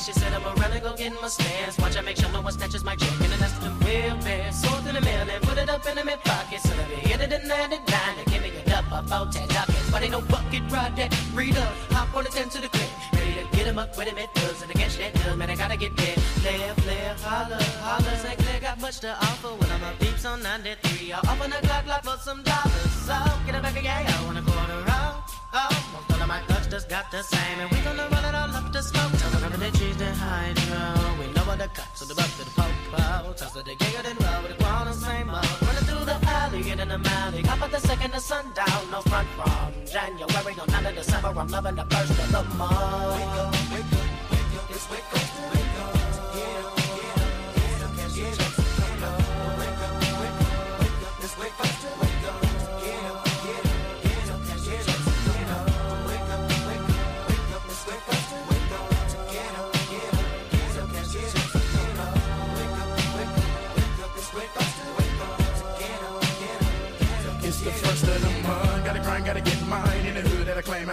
[0.09, 1.77] She said, I'm around and go get in my stance.
[1.77, 3.13] Watch I make sure no one snatches my check.
[3.21, 4.51] And that's the real bear.
[4.51, 6.61] Sold in the mail and put it up in the mid pocket.
[6.61, 7.77] So me hit it in 99.
[8.17, 9.91] They give me a dub about 10 dockets.
[9.91, 11.13] But ain't no bucket ride that.
[11.35, 12.89] Read up, hop on the 10 to the clip.
[13.13, 14.63] Ready to get him up with him at thugs.
[14.63, 16.17] And against that dub, man, I gotta get there.
[16.41, 18.17] Flair, flair, holla, holla.
[18.17, 18.39] St.
[18.39, 19.49] Clair got much to offer.
[19.61, 21.11] When I'm a peeps on 93.
[21.11, 22.91] I'll open the clock lock for some dollars.
[23.05, 23.13] So
[23.45, 24.07] get it back again.
[24.07, 25.08] I want a quarter off.
[25.51, 27.59] Oh, most of my thugs just got the same.
[27.59, 29.11] And we gonna run it all up the smoke.
[29.17, 31.17] Tell them the cheese, the hydro.
[31.19, 33.33] We know what the cuts, so the buck to the popo.
[33.33, 35.61] Toss to the giggle, then roll with the ground and same old.
[35.61, 37.41] Running through the alley, get in the alley.
[37.43, 41.33] Hop at the second of sundown, no front from January, no none of December.
[41.35, 43.17] I'm loving the first of the month.
[43.17, 45.18] Wake up, wake up, wake up, it's wake up,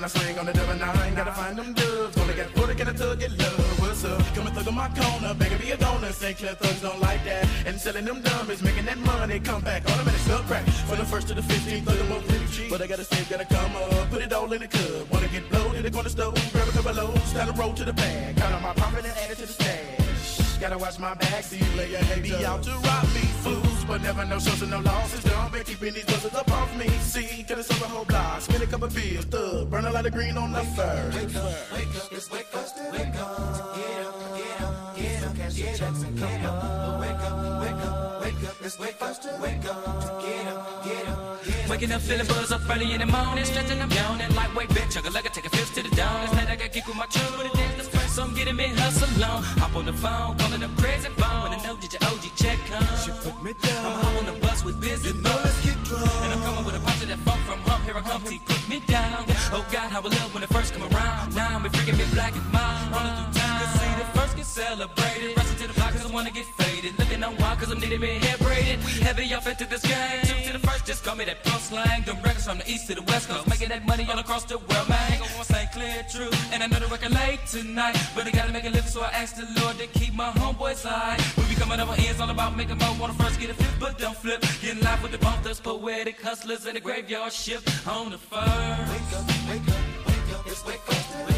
[0.06, 1.14] I I slang on the double nine.
[1.16, 2.16] Gotta find them dubs.
[2.16, 3.80] Only got 40, get a thug, get love.
[3.80, 4.22] What's up?
[4.36, 5.34] Come and thug on my corner.
[5.34, 6.12] Begging be a donor.
[6.12, 6.38] St.
[6.38, 7.44] Clair thugs don't like that.
[7.66, 9.40] And selling them dummies, making that money.
[9.40, 10.64] Come back, automatic stuff crack.
[10.86, 12.70] From the first to the 15th, thug them up pretty cheap.
[12.70, 14.10] But I gotta save, gotta come up.
[14.10, 15.10] Put it all in the cup.
[15.10, 16.38] Wanna get bloated, they gonna stove.
[16.52, 18.36] Grab a couple loads, start a roll to the bag.
[18.36, 20.58] Count on my profit and add it to the stash.
[20.60, 21.98] Gotta watch my back, see you later.
[22.04, 23.75] Hey, be out to rob me, fools.
[23.86, 25.22] But never no shows and no losses.
[25.22, 26.88] Don't be keeping these buzzers up off me.
[27.00, 28.40] See, get us on the whole block.
[28.40, 29.70] Spin a couple bills, thug.
[29.70, 31.10] Burn a lot of green on the fur.
[31.14, 33.76] Wake up, wake up, it's wake up, wake up.
[33.76, 37.00] Get up, get up, get up, get up, get up.
[37.00, 40.22] Wake up, wake up, wake up, it's wake up, wake up.
[40.22, 41.70] Get up, get up, get up.
[41.70, 45.14] Waking up feeling buzz up early in the morning, stretching I'm yawning, lightweight bitch, chugga
[45.14, 46.14] like I take a fist to the down.
[46.24, 48.34] Last night I got kicked with my chug, but it dance the first, so I'm
[48.34, 49.42] getting me hustle on.
[49.60, 52.58] Hop on the phone, calling up crazy phone, when I know that your OG check
[52.66, 53.04] comes.
[53.04, 53.86] She put me down.
[53.86, 56.22] I'm home on the bus with busy you know, let's get drunk.
[56.24, 58.40] And I'm coming with a bunch of that funk from hump, here I come, T,
[58.44, 59.24] put me down.
[59.52, 61.34] Oh God, how I love when it first come around.
[61.34, 63.60] Now I'm freaking me black and mild, running through time.
[63.60, 66.85] Cause see, the first get celebrated, rushing to the block cause I wanna get faded.
[67.16, 68.84] Looking on wild cause I'm needing me hair braided.
[68.84, 70.20] We heavy off into this game.
[70.24, 72.02] Two to the first, just call me that punk slang.
[72.02, 74.58] Them records from the east to the west coast, making that money all across the
[74.58, 74.98] world, man.
[75.08, 75.72] Hang on St.
[75.72, 76.28] Clair, true.
[76.52, 79.08] And I know the record late tonight, but I gotta make a living, so I
[79.12, 81.16] asked the Lord to keep my homeboys high.
[81.38, 82.94] We be coming over ends all about making more.
[83.00, 84.42] Wanna first get a flip, but don't flip.
[84.60, 88.44] Getting live with the bump, those poetic hustlers in the graveyard shift on the first.
[88.92, 91.35] Wake up, wake up, wake up, it's wake up, wake up.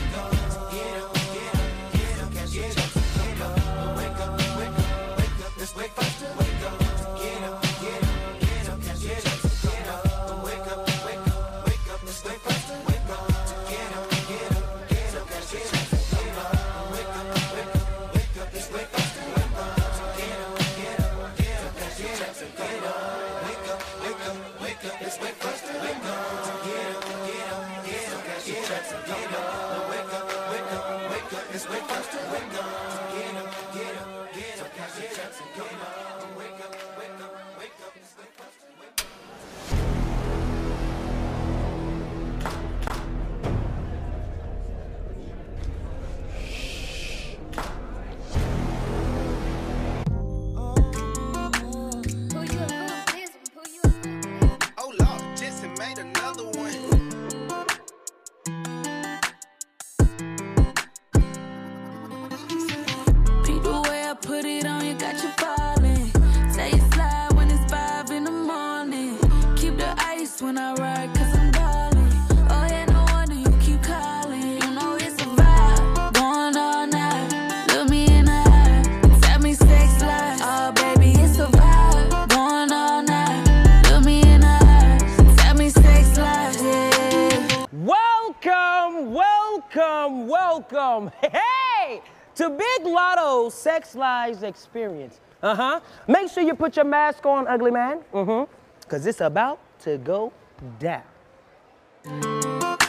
[93.79, 95.21] Sex Lives Experience.
[95.41, 95.81] Uh huh.
[96.09, 98.01] Make sure you put your mask on, ugly man.
[98.13, 98.53] Mm hmm.
[98.81, 100.33] Because it's about to go
[100.81, 101.05] down.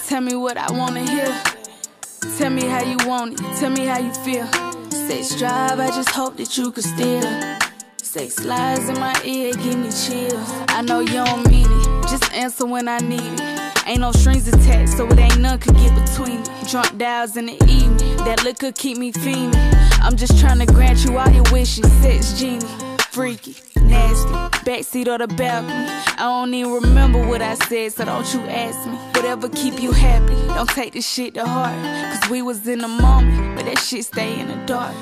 [0.08, 1.30] Tell me what I wanna hear.
[2.40, 3.60] Tell me how you want it.
[3.60, 4.48] Tell me how you feel.
[4.90, 7.22] Sex drive, I just hope that you can steal.
[8.02, 10.50] Sex lies in my ear, give me chills.
[10.70, 12.10] I know you don't mean it.
[12.10, 13.60] Just answer when I need it.
[13.86, 16.50] Ain't no strings attached, so it ain't none could get between it.
[16.68, 19.56] Drunk dials in the evening, that liquor keep me fiending.
[20.02, 21.92] I'm just trying to grant you all your wishes.
[22.02, 22.66] Sex genie,
[23.12, 24.30] freaky, nasty,
[24.66, 25.74] backseat or the balcony.
[26.18, 28.96] I don't even remember what I said, so don't you ask me.
[29.16, 31.76] Whatever keep you happy, don't take this shit to heart.
[32.14, 34.96] Cause we was in the moment, but that shit stay in the dark.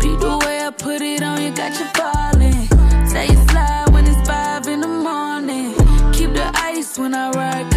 [0.00, 3.06] Beat the way I put it on you, got you falling.
[3.08, 5.72] Say you slide when it's five in the morning.
[6.12, 7.70] Keep the ice when I ride,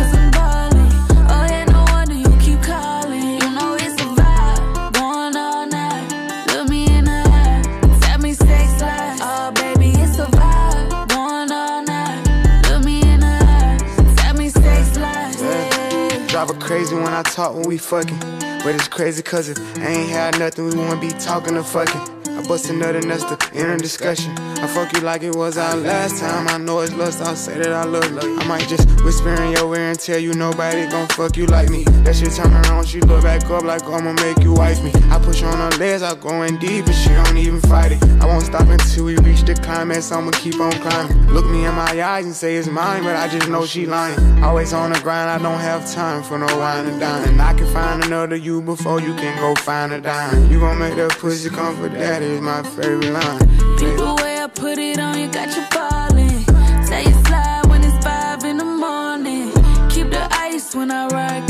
[16.69, 18.19] crazy when I talk when we fucking.
[18.19, 22.18] But it's crazy cause if I ain't had nothing, we wouldn't be talking or fucking.
[22.39, 24.31] I bust a nut and that's the inner discussion.
[24.39, 26.47] I fuck you like it was our last time.
[26.47, 28.39] I know it's lust, I'll say that I love you.
[28.39, 31.69] I might just whisper in your ear and tell you nobody gon' fuck you like
[31.69, 31.83] me.
[32.05, 34.93] That shit turn around, she look back up like I'ma make you wife me.
[35.11, 38.03] I push on her legs, I go in deep, but she don't even fight it.
[38.21, 41.27] I won't stop until we reach the climax, I'ma keep on climbing.
[41.27, 44.17] Look me in my eyes and say it's mine, but I just know she lying.
[44.41, 47.37] Always on the grind, I don't have time for no wine and dine.
[47.37, 50.49] I can find another you before you can go find a dime.
[50.49, 53.39] You gon' make that pussy come for daddy is my favorite line.
[53.77, 56.39] Beat the way I put it on you, got you falling.
[56.83, 59.51] Say you slide when it's five in the morning.
[59.89, 61.48] Keep the ice when I ride,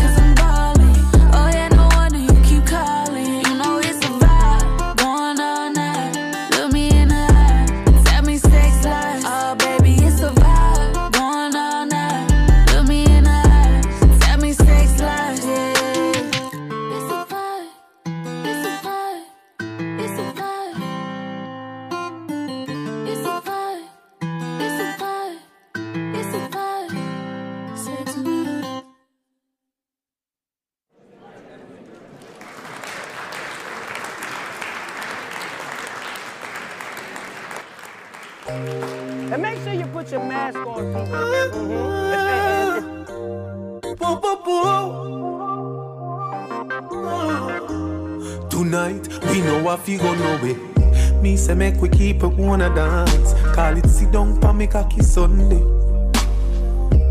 [51.50, 53.34] say make we keep it wanna dance.
[53.56, 55.64] Call it sit down pa me cocky Sunday.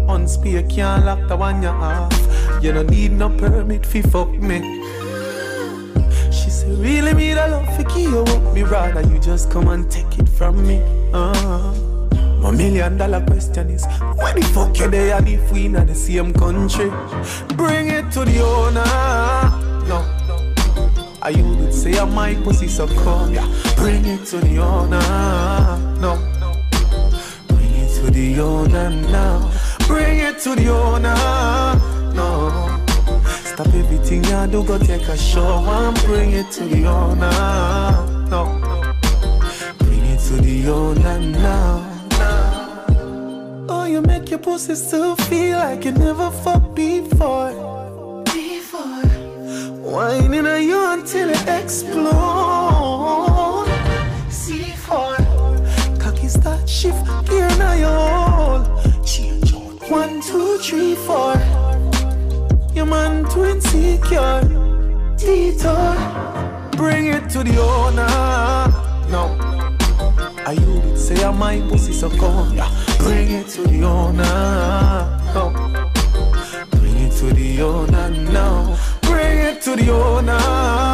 [0.06, 2.12] On spear can't lock the one you off.
[2.62, 4.59] You don't need no permit fi fuck me.
[6.31, 8.55] She say really me the love fi give you up.
[8.55, 10.81] Me rather you just come and take it from me.
[11.12, 11.74] Uh.
[12.40, 13.85] My million dollar question is
[14.15, 16.89] Where the fuck you there and if we in the same country
[17.56, 19.67] Bring it to the owner
[21.28, 23.46] I you would say I'm my pussy so come yeah.
[23.76, 24.98] Bring it to the owner
[26.00, 26.16] No
[27.48, 29.52] Bring it to the owner now
[29.86, 31.14] Bring it to the owner
[32.14, 32.80] No
[33.44, 37.30] Stop everything you do go take a show and bring it to the owner
[38.30, 38.42] No
[39.80, 41.84] Bring it to the owner now
[43.68, 48.24] Oh, you make your pussy still feel like you never fucked before.
[48.24, 49.09] Before.
[49.88, 52.10] Whining at you until it explodes.
[54.28, 56.00] C4.
[56.00, 59.04] Cocky start shift gear now you.
[59.04, 59.52] Change.
[59.88, 61.34] One, two, three, four.
[62.74, 64.40] Your man too insecure.
[65.16, 65.94] Detour.
[66.76, 68.08] Bring it to the owner.
[69.08, 69.22] No.
[70.46, 72.70] I you did say I'm my pussy so come yeah.
[72.98, 74.24] Bring it to the owner
[75.34, 75.50] no.
[76.70, 80.88] Bring it to the owner now Bring it to the owner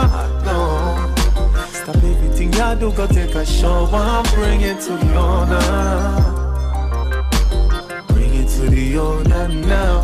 [2.55, 5.61] you do go take a shower and Bring it to the owner
[8.09, 10.03] Bring it to the owner now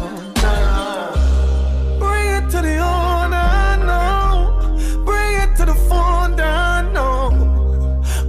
[1.99, 7.31] Bring it to the owner now Bring it to the down now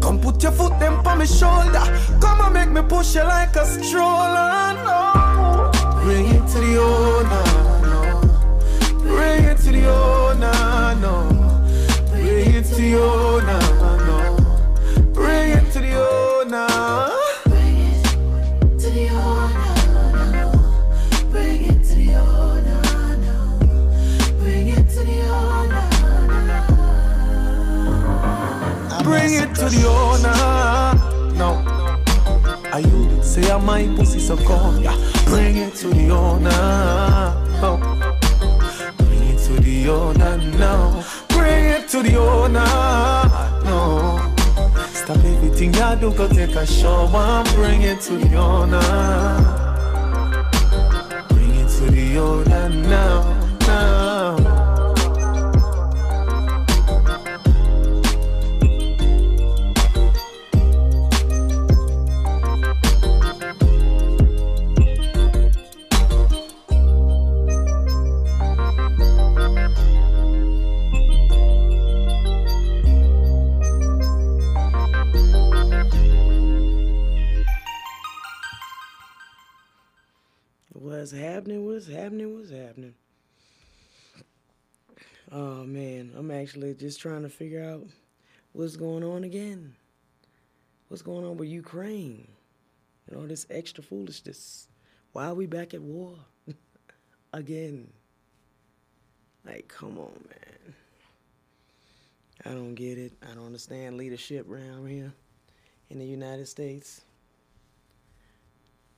[0.02, 1.84] Come put your foot them on my shoulder.
[2.20, 4.74] Come and make me push you like a stroller.
[4.86, 5.72] No.
[6.04, 7.44] Bring it to the owner.
[7.92, 8.02] No.
[9.00, 10.96] Bring it to the owner.
[11.00, 11.16] No.
[12.10, 13.61] Bring it to the owner.
[29.32, 31.36] Bring it to the owner.
[31.36, 31.64] Now,
[32.74, 34.82] I you that say I my pussy so cold.
[34.82, 34.94] Yeah.
[35.24, 36.50] Bring it to the owner.
[37.62, 37.78] No.
[38.98, 41.06] Bring it to the owner now.
[41.30, 42.60] Bring it to the owner.
[43.64, 44.20] No.
[44.92, 48.82] Stop everything I do, go take a shower and bring it to the owner.
[51.30, 53.41] Bring it to the owner now.
[81.82, 82.38] What's happening?
[82.38, 82.94] What's happening?
[85.32, 87.88] Oh man, I'm actually just trying to figure out
[88.52, 89.74] what's going on again.
[90.90, 92.28] What's going on with Ukraine?
[93.10, 94.68] You know, this extra foolishness.
[95.12, 96.14] Why are we back at war
[97.34, 97.88] again?
[99.44, 100.76] Like, come on, man.
[102.46, 103.14] I don't get it.
[103.24, 105.12] I don't understand leadership around here
[105.90, 107.02] in the United States.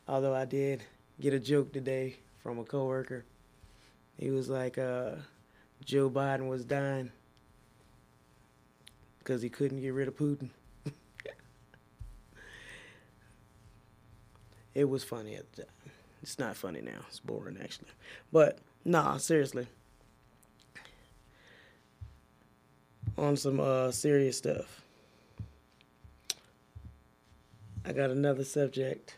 [0.06, 0.84] Although I did
[1.22, 3.26] get a joke today from a coworker.
[4.20, 5.12] He was like, uh,
[5.84, 7.12] Joe Biden was dying
[9.20, 10.50] because he couldn't get rid of Putin.
[14.76, 15.72] it was funny at the time.
[16.22, 17.00] It's not funny now.
[17.08, 17.90] It's boring actually.
[18.32, 19.68] But nah, seriously.
[23.18, 24.82] On some uh, serious stuff.
[27.86, 29.16] I got another subject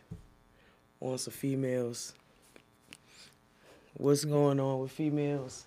[1.00, 2.14] on some females.
[3.98, 5.64] What's going on with females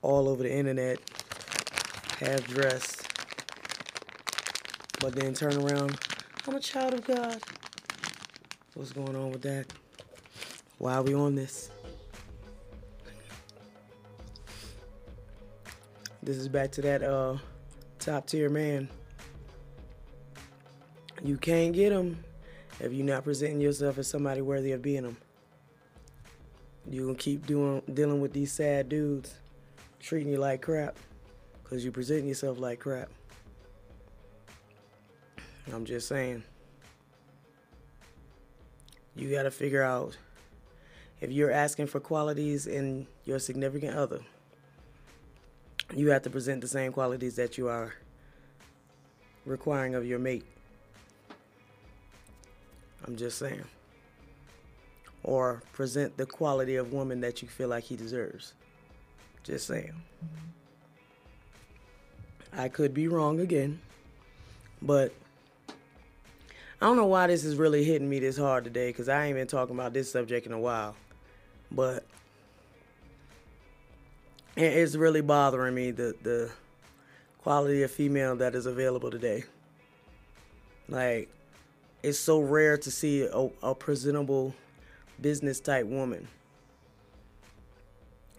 [0.00, 0.98] all over the internet,
[2.18, 3.06] half dressed,
[4.98, 5.98] but then turn around.
[6.48, 7.42] I'm a child of God.
[8.72, 9.66] What's going on with that?
[10.78, 11.70] Why are we on this?
[16.22, 17.36] This is back to that uh,
[17.98, 18.88] top tier man.
[21.22, 22.24] You can't get him
[22.80, 25.18] if you're not presenting yourself as somebody worthy of being them.
[26.88, 29.34] You're gonna keep doing dealing with these sad dudes
[29.98, 30.96] treating you like crap
[31.62, 33.08] because you presenting yourself like crap.
[35.72, 36.44] I'm just saying.
[39.16, 40.16] You gotta figure out
[41.20, 44.20] if you're asking for qualities in your significant other,
[45.94, 47.94] you have to present the same qualities that you are
[49.44, 50.44] requiring of your mate.
[53.06, 53.64] I'm just saying.
[55.26, 58.54] Or present the quality of woman that you feel like he deserves.
[59.42, 59.92] Just saying.
[62.52, 63.80] I could be wrong again,
[64.80, 65.12] but
[66.80, 69.36] I don't know why this is really hitting me this hard today because I ain't
[69.36, 70.96] been talking about this subject in a while.
[71.70, 72.06] But
[74.56, 76.50] it's really bothering me the the
[77.38, 79.44] quality of female that is available today.
[80.88, 81.28] Like
[82.02, 84.54] it's so rare to see a, a presentable
[85.20, 86.28] business type woman.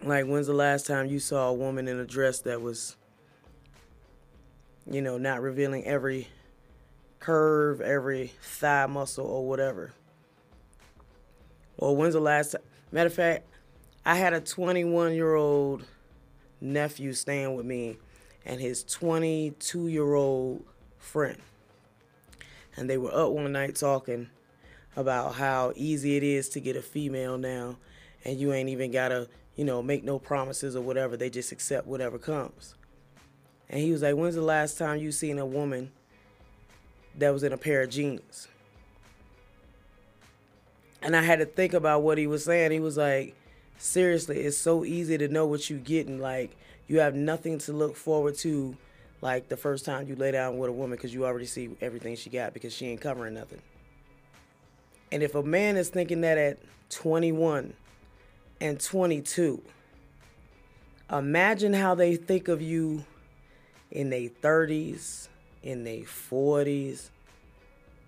[0.02, 2.96] Like, when's the last time you saw a woman in a dress that was,
[4.90, 6.28] you know, not revealing every
[7.18, 9.92] curve, every thigh muscle, or whatever?
[11.76, 12.62] Or when's the last time?
[12.92, 13.44] Matter of fact,
[14.04, 15.84] I had a 21 year old
[16.60, 17.98] nephew staying with me
[18.44, 20.64] and his 22 year old
[20.98, 21.38] friend
[22.76, 24.28] and they were up one night talking
[24.98, 27.76] about how easy it is to get a female now
[28.24, 31.16] and you ain't even gotta you know make no promises or whatever.
[31.16, 32.74] They just accept whatever comes.
[33.70, 35.92] And he was like when's the last time you seen a woman
[37.16, 38.48] that was in a pair of jeans?
[41.00, 42.72] And i had to think about what he was saying.
[42.72, 43.36] He was like
[43.78, 46.18] seriously it's so easy to know what you're getting.
[46.18, 46.56] Like
[46.88, 48.76] you have nothing to look forward to
[49.20, 52.16] like the first time you lay down with a woman because you already see everything
[52.16, 53.60] she got because she ain't covering nothing.
[55.10, 56.58] And if a man is thinking that at
[56.90, 57.72] 21
[58.60, 59.62] and 22,
[61.10, 63.04] imagine how they think of you
[63.90, 65.28] in their 30s,
[65.62, 67.08] in their 40s,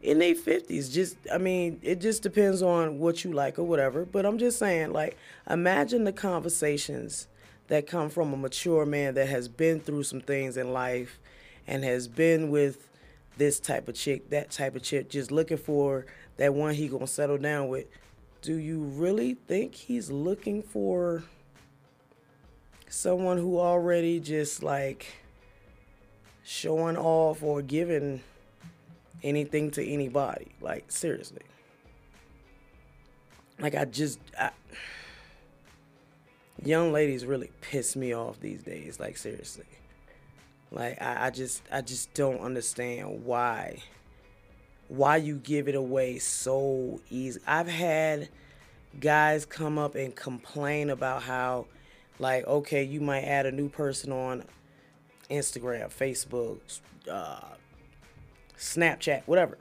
[0.02, 0.93] in their 50s.
[0.93, 4.05] Just, I mean, it just depends on what you like or whatever.
[4.05, 5.16] But I'm just saying, like,
[5.48, 7.28] imagine the conversations
[7.68, 11.18] that come from a mature man that has been through some things in life
[11.66, 12.89] and has been with
[13.36, 16.05] this type of chick, that type of chick, just looking for
[16.40, 17.86] that one he gonna settle down with.
[18.40, 21.22] Do you really think he's looking for
[22.88, 25.06] someone who already just like
[26.42, 28.22] showing off or giving
[29.22, 30.52] anything to anybody.
[30.60, 31.42] Like seriously.
[33.58, 34.50] Like I just I,
[36.64, 38.98] young ladies really piss me off these days.
[38.98, 39.66] Like seriously.
[40.70, 43.82] Like I, I just I just don't understand why
[44.90, 47.40] why you give it away so easy.
[47.46, 48.28] I've had
[48.98, 51.66] guys come up and complain about how
[52.18, 54.42] like okay you might add a new person on
[55.30, 56.58] Instagram, Facebook,
[57.08, 57.54] uh,
[58.58, 59.58] Snapchat, whatever.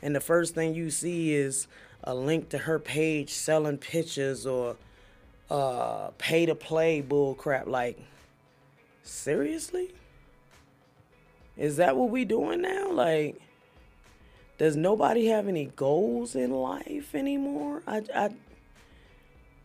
[0.00, 1.66] And the first thing you see is
[2.04, 4.76] a link to her page selling pictures or
[5.50, 7.66] uh, pay to play bullcrap.
[7.66, 7.98] Like,
[9.02, 9.92] seriously?
[11.56, 12.92] Is that what we doing now?
[12.92, 13.40] Like,
[14.58, 17.82] does nobody have any goals in life anymore?
[17.86, 18.30] I, I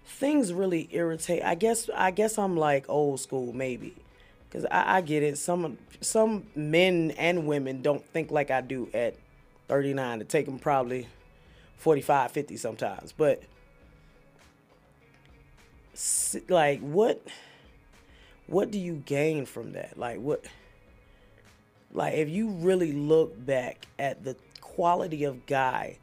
[0.06, 1.44] things really irritate.
[1.44, 3.96] I guess I guess I'm like old school maybe,
[4.52, 5.38] cause I, I get it.
[5.38, 9.16] Some some men and women don't think like I do at
[9.70, 10.22] 39.
[10.22, 11.08] It take them probably
[11.78, 13.14] 45, 50 sometimes.
[13.14, 13.42] But
[16.50, 17.26] like what
[18.48, 19.98] what do you gain from that?
[19.98, 20.46] Like what
[21.94, 24.36] like if you really look back at the
[24.82, 25.96] quality of guy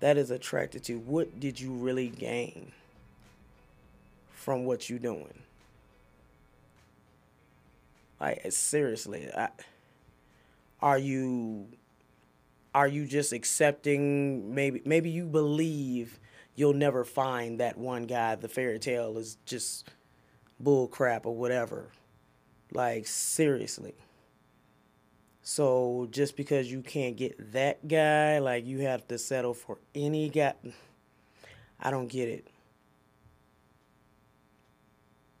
[0.00, 2.70] that is attracted to what did you really gain
[4.30, 5.32] from what you're doing?
[8.20, 9.48] Like eh, seriously, I,
[10.82, 11.66] are you
[12.74, 16.20] are you just accepting maybe maybe you believe
[16.56, 19.88] you'll never find that one guy the fairy tale is just
[20.60, 21.88] bull crap or whatever.
[22.70, 23.94] Like seriously.
[25.48, 30.28] So just because you can't get that guy, like you have to settle for any
[30.28, 30.54] guy.
[31.78, 32.48] I don't get it.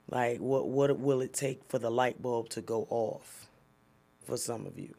[0.08, 3.48] Like what what will it take for the light bulb to go off
[4.24, 4.94] for some of you?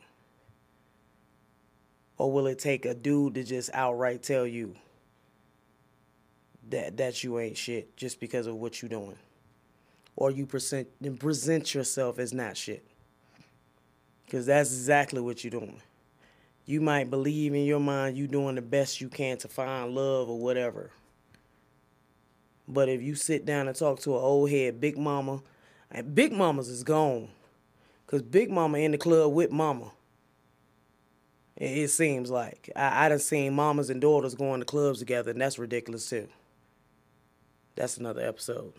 [2.17, 4.75] Or will it take a dude to just outright tell you
[6.69, 9.17] that that you ain't shit just because of what you doing?
[10.17, 12.85] Or you present present yourself as not shit.
[14.29, 15.81] Cause that's exactly what you're doing.
[16.65, 20.29] You might believe in your mind you're doing the best you can to find love
[20.29, 20.91] or whatever.
[22.67, 25.41] But if you sit down and talk to an old head, Big Mama,
[25.89, 27.29] and Big Mamas is gone.
[28.05, 29.91] Cause Big Mama in the club with Mama.
[31.55, 32.69] It, it seems like.
[32.75, 36.27] I, I done seen mamas and daughters going to clubs together, and that's ridiculous too.
[37.75, 38.73] That's another episode.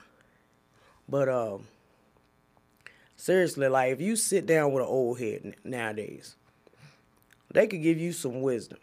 [1.08, 1.66] But um
[3.18, 6.36] seriously, like if you sit down with an old head nowadays,
[7.52, 8.78] they could give you some wisdom.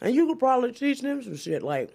[0.00, 1.90] And you could probably teach them some shit like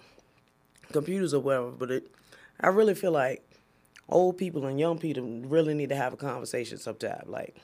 [0.92, 2.12] computers or whatever, but it,
[2.60, 3.48] I really feel like
[4.10, 7.24] old people and young people really need to have a conversation sometime.
[7.28, 7.56] Like,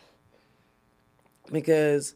[1.51, 2.15] because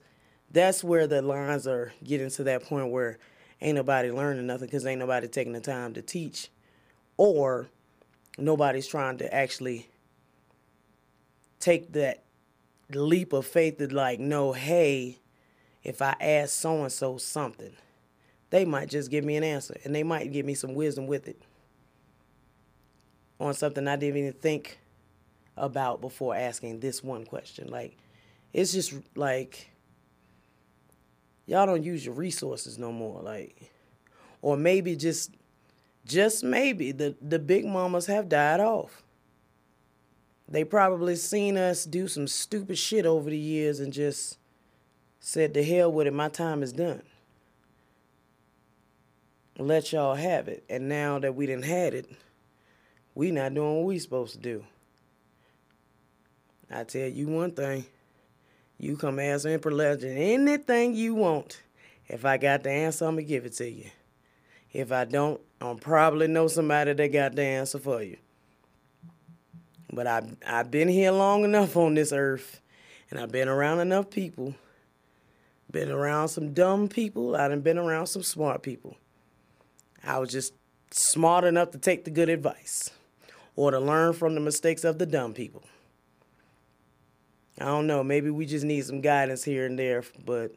[0.52, 3.18] that's where the lines are getting to that point where
[3.62, 6.50] ain't nobody learning nothing because ain't nobody taking the time to teach,
[7.18, 7.68] or
[8.38, 9.88] nobody's trying to actually
[11.66, 12.24] take that
[12.92, 15.18] leap of faith to like know, hey,
[15.84, 17.74] if I ask so and so something,
[18.52, 21.28] they might just give me an answer and they might give me some wisdom with
[21.28, 21.42] it
[23.40, 24.78] on something I didn't even think
[25.58, 27.70] about before asking this one question.
[27.70, 27.98] Like,
[28.54, 29.72] it's just like
[31.48, 33.24] y'all don't use your resources no more.
[33.24, 33.72] Like,
[34.44, 35.32] or maybe just,
[36.06, 39.05] just maybe the the big mamas have died off.
[40.48, 44.38] They probably seen us do some stupid shit over the years and just
[45.20, 47.02] said, to hell with it, my time is done."
[49.58, 52.08] Let y'all have it, and now that we didn't had it,
[53.16, 54.66] we not doing what we supposed to do.
[56.70, 57.86] I tell you one thing.
[58.78, 61.62] You come ask Empress Legend anything you want.
[62.10, 63.90] If I got the answer, I'm going to give it to you.
[64.74, 68.18] If I don't, I'm probably know somebody that got the answer for you.
[69.92, 72.62] But I've, I've been here long enough on this earth,
[73.10, 74.56] and I've been around enough people.
[75.72, 77.36] Been around some dumb people.
[77.36, 78.98] I done been around some smart people.
[80.04, 80.54] I was just
[80.92, 82.92] smart enough to take the good advice
[83.56, 85.64] or to learn from the mistakes of the dumb people.
[87.60, 88.04] I don't know.
[88.04, 90.54] Maybe we just need some guidance here and there, but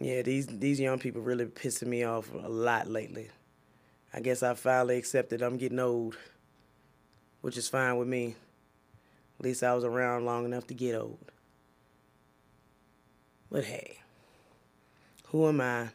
[0.00, 3.28] yeah, these these young people really pissing me off a lot lately.
[4.12, 6.16] I guess I finally accepted I'm getting old,
[7.40, 8.34] which is fine with me.
[9.38, 11.18] At least I was around long enough to get old.
[13.50, 13.98] But hey,
[15.28, 15.88] who am I?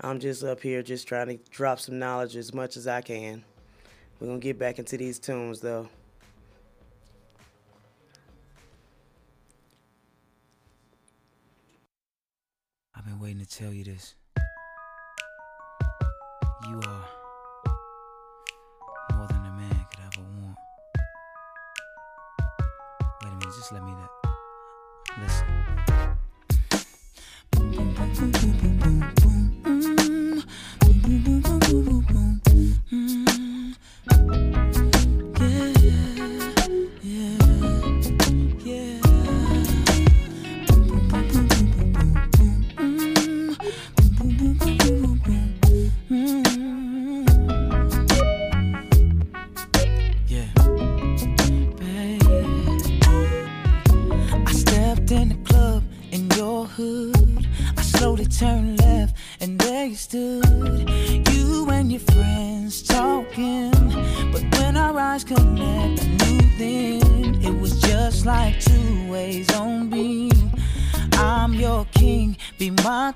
[0.00, 3.44] I'm just up here just trying to drop some knowledge as much as I can.
[4.18, 5.88] We're gonna get back into these tunes though.
[12.96, 14.14] I've been waiting to tell you this.
[16.68, 17.04] You are
[23.68, 24.10] just let me that.
[25.20, 25.46] Listen.
[32.90, 33.17] Yeah.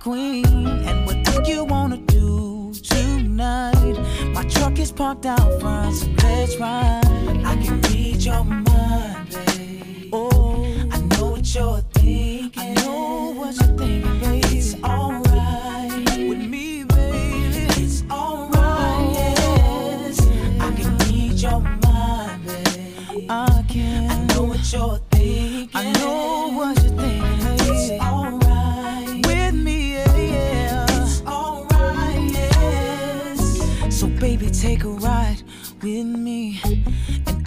[0.02, 0.44] Queen.
[0.66, 3.96] And whatever you wanna do tonight,
[4.34, 7.44] my truck is parked out front, so let's ride.
[7.44, 10.10] I can read your mind, babe.
[10.12, 12.50] Oh, I know what you're thinking.
[12.56, 14.44] I know what you're thinking, babe.
[14.46, 17.66] It's alright with me, baby.
[17.80, 20.20] It's alright, yes.
[20.58, 23.26] I can read your mind, babe.
[23.30, 24.10] I can.
[24.10, 24.98] I know what you're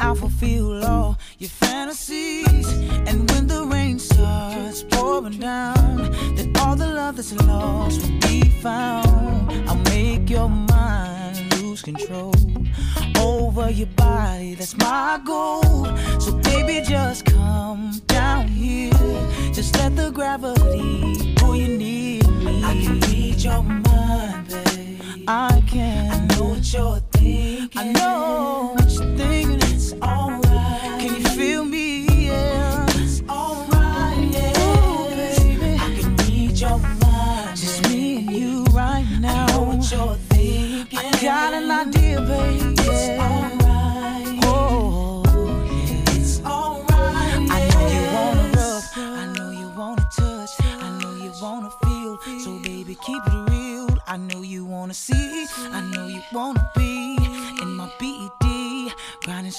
[0.06, 2.72] I'll fulfill all your fantasies.
[3.08, 8.42] And when the rain starts pouring down, then all the love that's lost will be
[8.62, 9.52] found.
[9.68, 12.36] I'll make your mind lose control
[13.20, 14.54] over your body.
[14.54, 15.88] That's my goal.
[16.20, 18.94] So baby, just come down here.
[19.54, 22.64] Just let the gravity pull you near me.
[22.64, 25.02] I can read your mind, babe.
[25.28, 26.12] I can.
[26.12, 27.70] I know what you're thinking.
[27.76, 29.65] I know what you're thinking.
[29.86, 31.00] It's alright.
[31.00, 32.08] Can you feel me?
[32.08, 34.18] It's alright.
[34.34, 34.60] Yeah.
[34.66, 35.78] Ooh, baby.
[35.80, 37.56] I can read your mind.
[37.56, 39.46] Just me and you right now.
[39.46, 40.98] I know what you're thinking.
[40.98, 42.74] I got an idea, baby.
[42.80, 44.40] It's alright.
[44.46, 45.22] Oh.
[46.16, 47.52] It's alright.
[47.52, 48.84] I know you wanna rub.
[48.96, 50.50] I know you wanna touch.
[50.82, 52.18] I know you wanna feel.
[52.44, 53.90] So baby, keep it real.
[54.08, 55.46] I know you wanna see.
[55.72, 56.95] I know you wanna be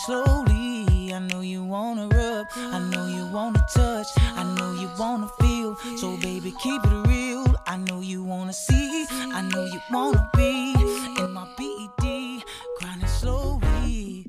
[0.05, 1.13] slowly.
[1.13, 2.47] I know you wanna rub.
[2.57, 4.07] I know you wanna touch.
[4.37, 5.77] I know you wanna feel.
[5.97, 7.45] So baby, keep it real.
[7.67, 9.07] I know you wanna see.
[9.11, 10.75] I know you wanna be
[11.21, 12.43] in my BED,
[12.79, 14.27] grinding slowly.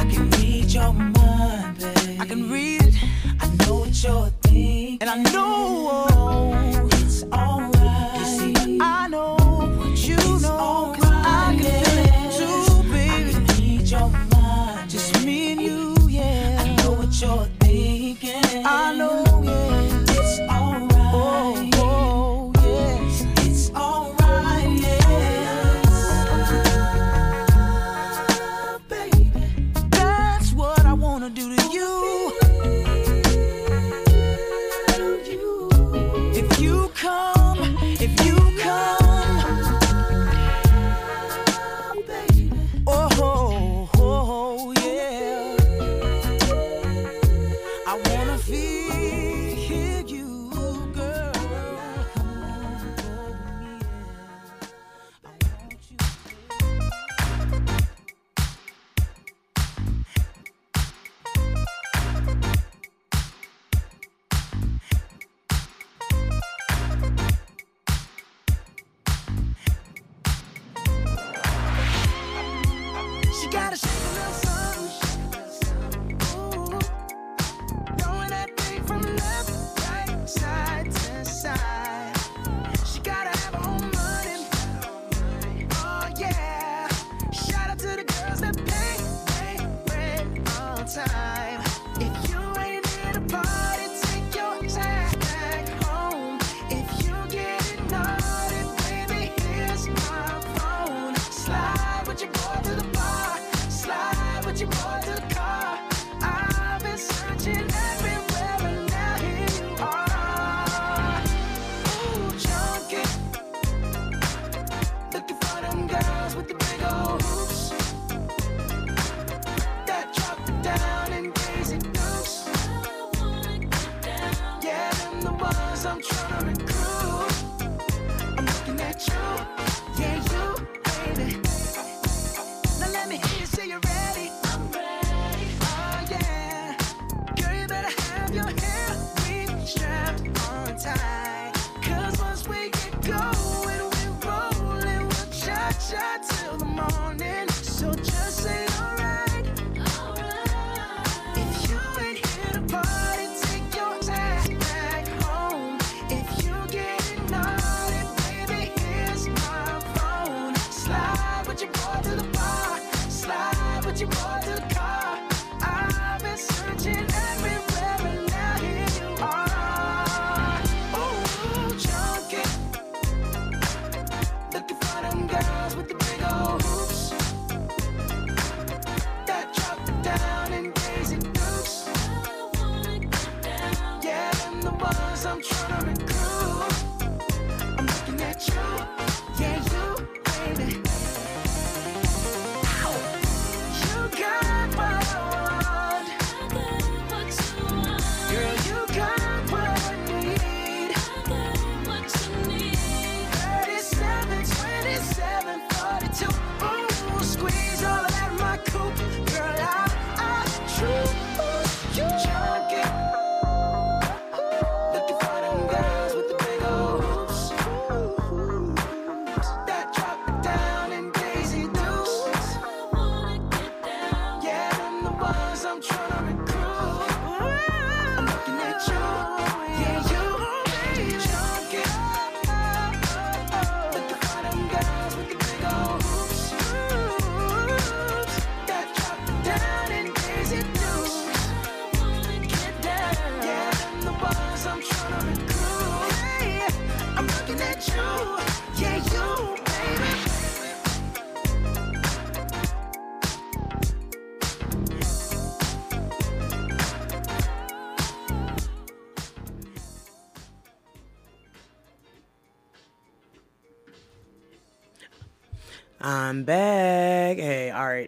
[0.00, 2.20] I can read your mind, babe.
[2.20, 2.94] I can read it.
[3.40, 4.98] I know what you're thinking.
[5.00, 7.65] And I know it's alright.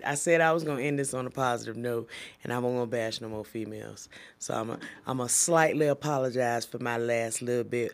[0.08, 2.08] I said I was gonna end this on a positive note,
[2.42, 4.08] and I'm gonna bash no more females.
[4.38, 7.92] So I'm a, I'm a slightly apologize for my last little bit,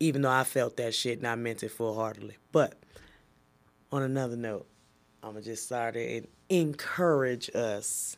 [0.00, 2.36] even though I felt that shit and I meant it full heartedly.
[2.50, 2.74] But
[3.92, 4.66] on another note,
[5.22, 8.16] I'm gonna just start to encourage us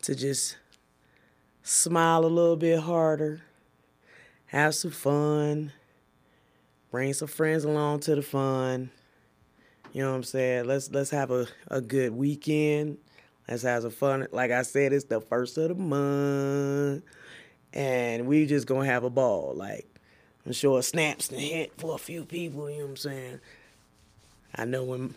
[0.00, 0.56] to just
[1.62, 3.42] smile a little bit harder,
[4.46, 5.72] have some fun,
[6.90, 8.90] bring some friends along to the fun.
[9.94, 10.64] You know what I'm saying?
[10.66, 12.98] Let's let's have a, a good weekend.
[13.48, 14.26] Let's have some fun.
[14.32, 17.04] Like I said, it's the first of the month.
[17.72, 19.54] And we just gonna have a ball.
[19.54, 19.86] Like
[20.44, 23.40] I'm sure snaps and hit for a few people, you know what I'm saying?
[24.56, 25.14] I know when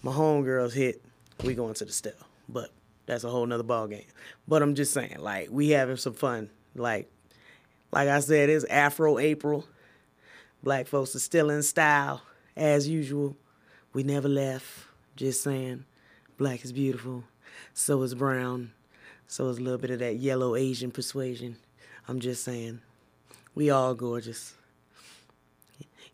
[0.00, 1.02] my homegirls hit,
[1.42, 2.18] we going to the step.
[2.48, 2.70] But
[3.06, 4.04] that's a whole nother ball game.
[4.46, 6.50] But I'm just saying, like, we having some fun.
[6.76, 7.10] Like
[7.90, 9.66] like I said, it's Afro April.
[10.62, 12.22] Black folks are still in style,
[12.56, 13.36] as usual.
[13.92, 14.66] We never left.
[15.16, 15.84] Just saying.
[16.38, 17.24] Black is beautiful.
[17.74, 18.72] So is brown.
[19.26, 21.56] So is a little bit of that yellow Asian persuasion.
[22.08, 22.80] I'm just saying.
[23.54, 24.54] We all gorgeous.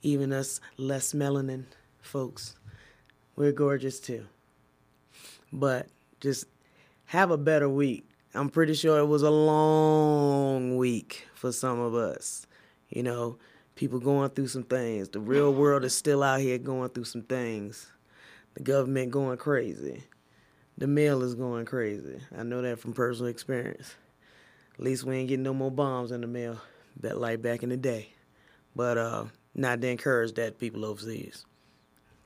[0.03, 1.65] Even us less melanin
[2.01, 2.57] folks.
[3.35, 4.27] We're gorgeous too.
[5.53, 5.89] But
[6.20, 6.47] just
[7.07, 8.09] have a better week.
[8.35, 12.47] I'm pretty sure it was a long week for some of us.
[12.89, 13.39] You know,
[13.77, 15.11] people going through some things.
[15.11, 17.93] The real world is still out here going through some things.
[18.55, 20.03] The government going crazy.
[20.78, 22.19] The mail is going crazy.
[22.36, 23.94] I know that from personal experience.
[24.74, 26.61] At least we ain't getting no more bombs in the mail,
[27.01, 28.09] bet like back in the day.
[28.74, 29.24] But uh,
[29.55, 31.47] not to encourage that people overseas.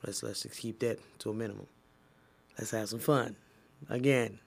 [0.05, 1.67] Let's let's just keep that to a minimum.
[2.57, 3.35] Let's have some fun.
[3.89, 4.39] Again,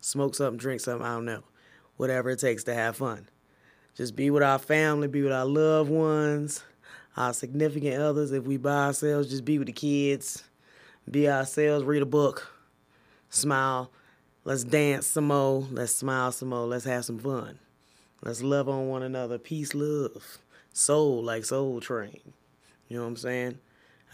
[0.00, 1.06] smoke something, drink something.
[1.06, 1.42] I don't know,
[1.96, 3.28] whatever it takes to have fun.
[3.96, 6.64] Just be with our family, be with our loved ones,
[7.16, 8.32] our significant others.
[8.32, 10.44] If we by ourselves, just be with the kids,
[11.10, 12.50] be ourselves, read a book,
[13.28, 13.90] smile.
[14.44, 15.66] Let's dance some more.
[15.70, 16.66] Let's smile some more.
[16.66, 17.58] Let's have some fun.
[18.22, 19.38] Let's love on one another.
[19.38, 20.38] Peace, love.
[20.72, 22.20] Soul like Soul Train.
[22.88, 23.58] You know what I'm saying?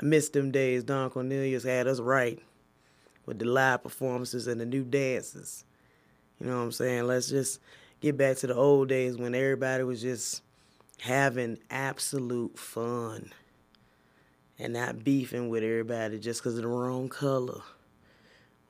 [0.00, 2.40] I miss them days Don Cornelius had us right
[3.26, 5.64] with the live performances and the new dances.
[6.40, 7.04] You know what I'm saying?
[7.04, 7.60] Let's just
[8.00, 10.42] get back to the old days when everybody was just
[11.00, 13.32] having absolute fun
[14.58, 17.60] and not beefing with everybody just because of the wrong color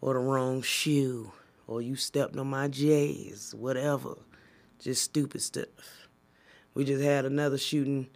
[0.01, 1.33] or the wrong shoe
[1.67, 4.15] or you stepped on my J's, whatever.
[4.81, 6.09] Just stupid stuff.
[6.75, 8.09] We just had another shooting,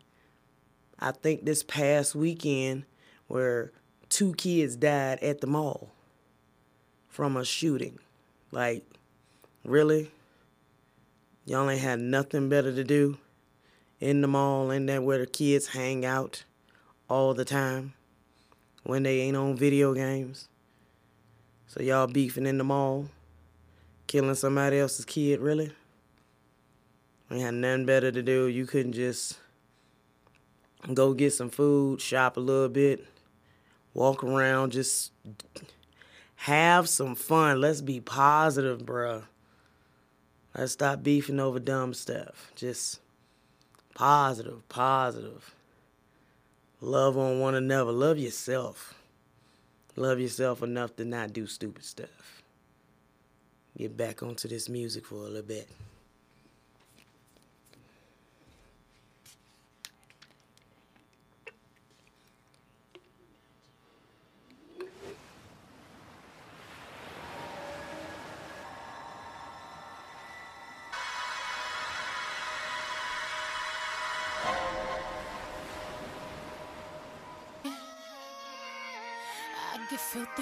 [0.99, 2.85] I think this past weekend,
[3.27, 3.73] where
[4.09, 5.91] two kids died at the mall
[7.09, 7.99] from a shooting.
[8.53, 8.85] Like,
[9.65, 10.11] really?
[11.45, 13.19] Y'all ain't had nothing better to do
[13.99, 16.45] in the mall and that where the kids hang out
[17.09, 17.95] all the time
[18.85, 20.49] when they ain't on video games.
[21.67, 23.09] So y'all beefing in the mall,
[24.07, 25.73] killing somebody else's kid, really?
[27.31, 28.47] Ain't had nothing better to do.
[28.47, 29.39] You couldn't just
[30.95, 33.05] go get some food, shop a little bit,
[33.95, 35.13] walk around, just
[36.37, 37.61] have some fun.
[37.61, 39.23] Let's be positive, bruh.
[40.57, 42.53] Let's stop beefing over dumb stuff.
[42.55, 43.01] Just
[43.95, 45.55] positive, positive.
[46.81, 47.93] Love on one another.
[47.93, 48.95] Love yourself.
[49.97, 52.43] Love yourself enough to not do stupid stuff.
[53.77, 55.69] Get back onto this music for a little bit.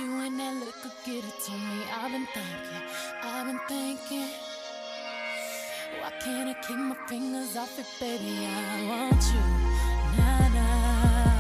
[0.01, 1.82] Filthy when that liquor get it to me.
[1.94, 2.82] I've been thinking,
[3.22, 4.28] I've been thinking.
[6.01, 8.47] Why can't I keep my fingers off it, baby?
[8.47, 9.40] I want you,
[10.18, 11.31] nah nah.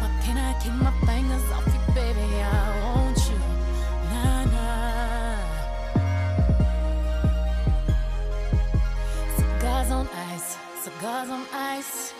[0.00, 2.40] Why can't I keep my fingers off it, baby?
[2.40, 2.52] I
[2.84, 3.38] want you,
[4.12, 5.36] nah nah.
[9.36, 12.19] Cigars on ice, cigars on ice.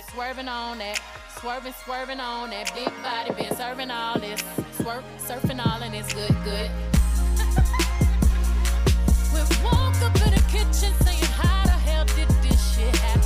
[0.00, 0.98] I'm swerving on that,
[1.38, 6.14] swerving, swerving on that big body, been serving all this, swerve, surfing all and it's
[6.14, 6.70] good, good.
[9.34, 13.19] we woke up in the kitchen saying, How the hell did this shit happen?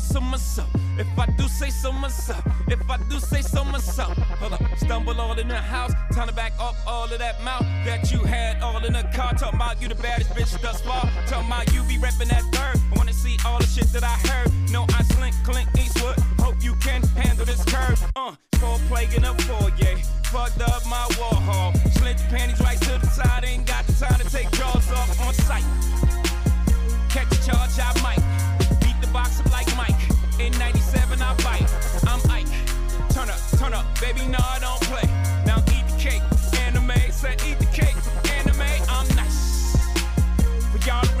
[0.00, 0.68] Say so myself.
[0.98, 2.44] If I do say so myself.
[2.68, 4.16] If I do say so myself.
[4.40, 4.62] Hold up.
[4.76, 5.92] Stumble all in the house.
[6.12, 9.32] Time to back up all of that mouth that you had all in the car.
[9.34, 11.10] Talking about you the baddest bitch thus far.
[11.26, 12.80] Talking about you be reppin' that third.
[12.92, 14.52] I wanna see all the shit that I heard.
[14.70, 16.18] No, I slink, clink, Eastwood.
[16.38, 18.00] Hope you can handle this curve.
[18.16, 19.96] Uh, four plague in a foyer.
[20.24, 21.72] Fucked up my wall hall.
[21.98, 23.44] Slid your panties right to the side.
[23.44, 25.64] Ain't got the time to take jaws off on sight.
[27.08, 28.27] Catch a charge, I might.
[34.00, 35.06] Baby, no, I don't play.
[35.44, 36.22] Now eat the cake.
[36.60, 37.96] Anime, said eat the cake.
[38.32, 39.76] Anime, I'm nice.
[40.70, 41.17] For y'all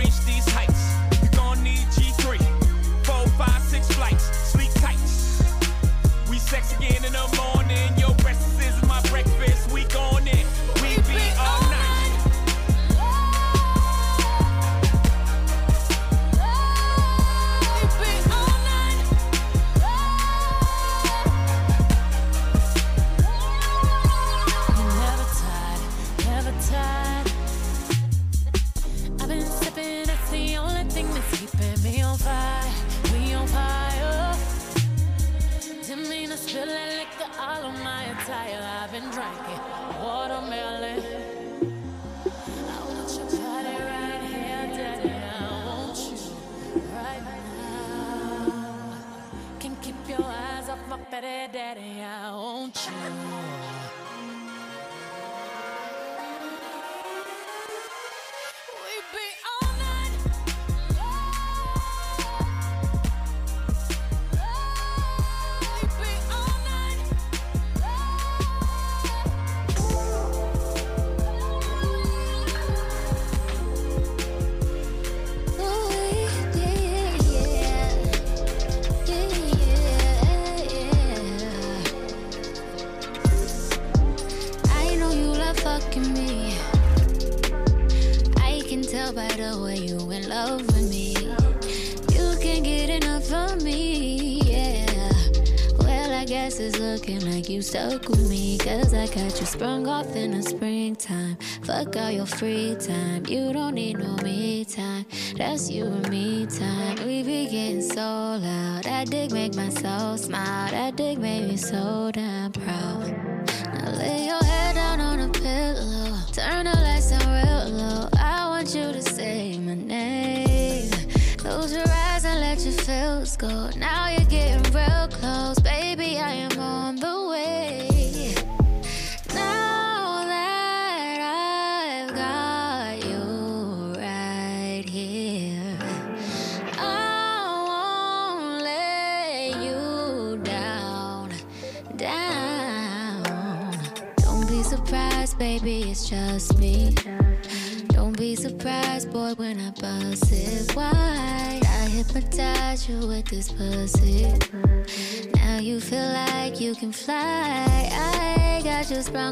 [102.38, 103.07] free time.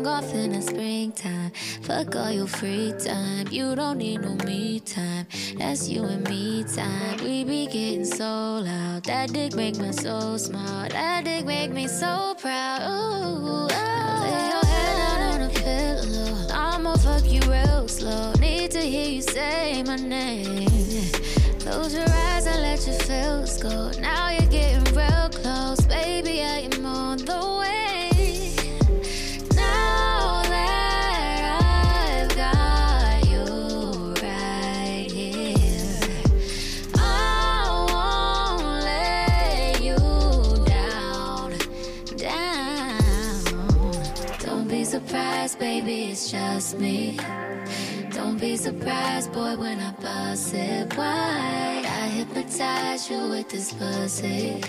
[0.04, 1.50] You off in the springtime.
[1.82, 3.46] Fuck all your free time.
[3.50, 5.26] You don't need no me time.
[5.58, 7.18] That's you and me time.
[7.22, 9.04] We be getting so loud.
[9.04, 10.88] That dick make my soul smile.
[10.90, 12.82] That dick make me so proud.
[12.82, 14.20] Ooh, ah.
[14.22, 16.46] Lay your head down on a pillow.
[16.52, 18.32] I'ma fuck you real slow.
[18.34, 21.10] Need to hear you say my name.
[21.60, 23.90] Close your eyes and let your feels go.
[24.00, 24.45] Now you're
[46.74, 47.18] me.
[48.10, 51.84] Don't be surprised, boy, when I bust it wide.
[51.84, 54.62] I hypnotize you with this pussy.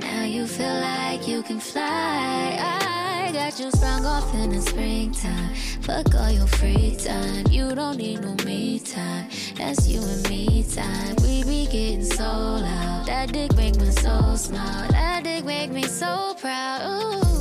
[0.00, 2.58] Now you feel like you can fly.
[2.60, 5.54] I got you sprung off in the springtime.
[5.82, 7.46] Fuck all your free time.
[7.50, 9.28] You don't need no me time.
[9.56, 11.16] That's you and me time.
[11.22, 13.06] We be getting so loud.
[13.06, 14.88] That dick make my soul smile.
[14.90, 16.80] That dick make me so proud.
[16.86, 17.31] Ooh,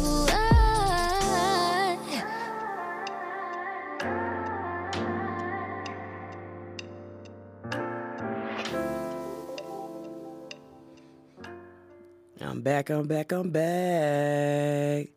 [12.51, 15.07] I'm back, I'm back, I'm back.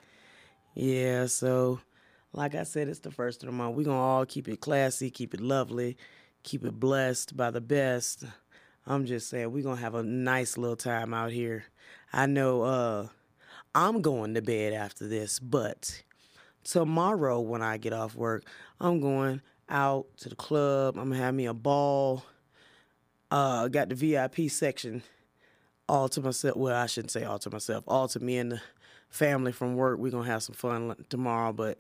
[0.77, 1.81] Yeah, so
[2.33, 3.75] like I said, it's the first of the month.
[3.75, 5.97] We're gonna all keep it classy, keep it lovely,
[6.45, 8.23] keep it blessed by the best.
[8.87, 11.65] I'm just saying we're gonna have a nice little time out here.
[12.13, 13.09] I know uh
[13.75, 16.05] I'm going to bed after this, but
[16.63, 18.45] tomorrow when I get off work,
[18.81, 20.97] I'm going out to the club.
[20.97, 22.25] I'm gonna have me a ball.
[23.33, 25.03] Uh got the VIP section
[25.89, 26.57] all to myself.
[26.57, 27.85] Well, I shouldn't say all to myself.
[27.87, 28.63] All to me and the
[29.09, 29.99] family from work.
[29.99, 31.79] We're gonna have some fun tomorrow, but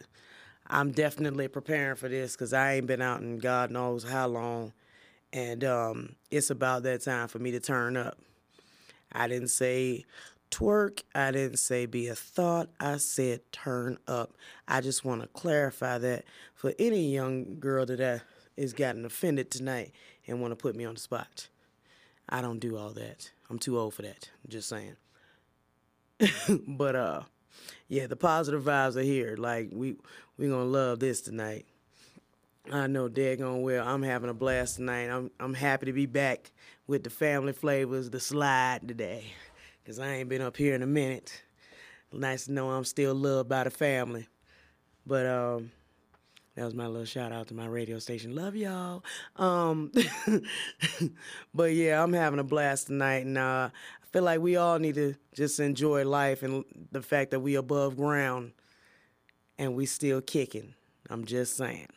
[0.66, 4.72] I'm definitely preparing for this because I ain't been out in God knows how long,
[5.32, 8.18] and um, it's about that time for me to turn up.
[9.12, 10.04] I didn't say
[10.50, 11.02] twerk.
[11.14, 12.68] I didn't say be a thought.
[12.80, 14.32] I said turn up.
[14.68, 16.24] I just want to clarify that
[16.54, 18.18] for any young girl that uh,
[18.56, 19.92] is gotten offended tonight
[20.26, 21.48] and want to put me on the spot.
[22.28, 23.30] I don't do all that.
[23.50, 24.30] I'm too old for that.
[24.48, 24.96] Just saying.
[26.68, 27.22] but uh
[27.88, 29.36] yeah, the positive vibes are here.
[29.38, 29.96] Like we
[30.36, 31.66] we gonna love this tonight.
[32.72, 35.08] I know daggone well I'm having a blast tonight.
[35.08, 36.50] I'm I'm happy to be back
[36.86, 39.24] with the family flavors, the slide today.
[39.86, 41.42] Cause I ain't been up here in a minute.
[42.10, 44.28] Nice to know I'm still loved by the family.
[45.06, 45.70] But um
[46.56, 48.34] that was my little shout out to my radio station.
[48.34, 49.02] Love y'all.
[49.36, 49.90] Um,
[51.54, 54.94] but yeah, I'm having a blast tonight, and uh, I feel like we all need
[54.94, 58.52] to just enjoy life and the fact that we above ground
[59.58, 60.74] and we still kicking.
[61.10, 61.88] I'm just saying.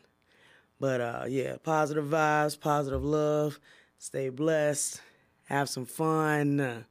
[0.79, 3.59] But uh, yeah, positive vibes, positive love.
[3.99, 5.01] Stay blessed.
[5.45, 6.85] Have some fun.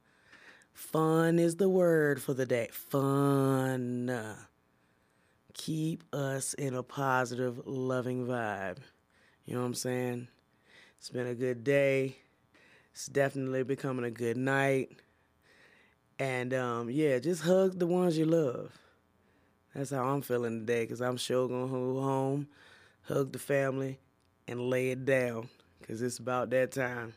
[0.73, 2.69] Fun is the word for the day.
[2.71, 4.09] Fun.
[5.57, 8.77] Keep us in a positive, loving vibe.
[9.45, 10.27] You know what I'm saying?
[10.97, 12.15] It's been a good day.
[12.93, 14.91] It's definitely becoming a good night.
[16.19, 18.71] And um, yeah, just hug the ones you love.
[19.75, 22.47] That's how I'm feeling today, because I'm sure gonna go home,
[23.03, 23.99] hug the family,
[24.47, 27.13] and lay it down, because it's about that time.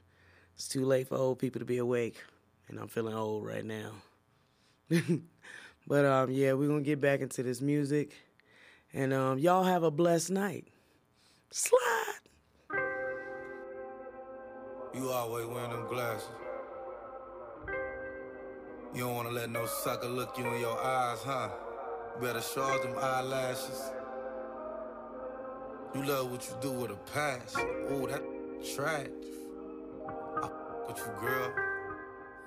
[0.55, 2.17] It's too late for old people to be awake,
[2.69, 3.93] and I'm feeling old right now.
[5.87, 8.13] but um, yeah, we're gonna get back into this music,
[8.93, 10.69] and um, y'all have a blessed night.
[11.51, 11.79] Slide.
[14.95, 16.29] You always wearing them glasses.
[18.93, 21.49] You don't wanna let no sucker look you in your eyes, huh?
[22.21, 23.93] Better charge them eyelashes.
[25.95, 27.69] You love what you do with a passion.
[27.93, 28.23] Ooh, that
[28.75, 29.07] trash.
[30.43, 30.49] I
[30.89, 31.70] with you, girl.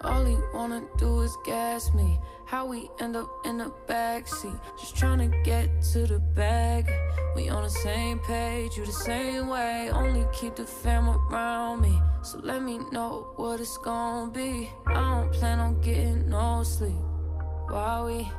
[0.04, 2.20] All he wanna do is gas me.
[2.46, 4.60] How we end up in the backseat.
[4.78, 6.92] Just tryna get to the bag.
[7.36, 9.90] We on the same page, you the same way.
[9.92, 12.02] Only keep the fam around me.
[12.22, 14.70] So let me know what it's gonna be.
[14.88, 17.02] I don't plan on getting no sleep.
[17.70, 18.30] While we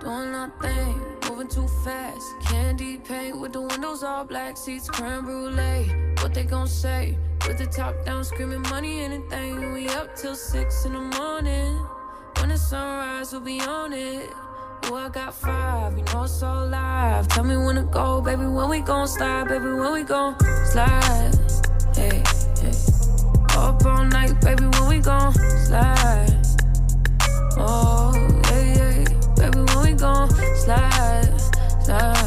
[0.00, 2.26] doing our thing, moving too fast.
[2.42, 6.12] Candy paint with the windows all black, seats creme brulee.
[6.20, 7.16] What they gon' say?
[7.46, 9.72] With the top down, screaming money, anything.
[9.72, 11.76] We up till six in the morning.
[12.38, 14.30] When the sunrise, we'll be on it.
[14.86, 17.26] Ooh, I got five, you know it's so live.
[17.28, 18.46] Tell me when to go, baby.
[18.46, 19.64] When we gon' slide, baby.
[19.64, 21.34] When we gon' slide.
[21.94, 22.22] Hey,
[22.60, 22.72] hey.
[23.56, 24.66] Up all night, baby.
[24.66, 26.36] When we gon' slide.
[27.58, 28.12] Oh,
[28.50, 29.04] yeah, yeah.
[29.36, 31.24] Baby, when we gon' slide,
[31.84, 32.21] slide, slide,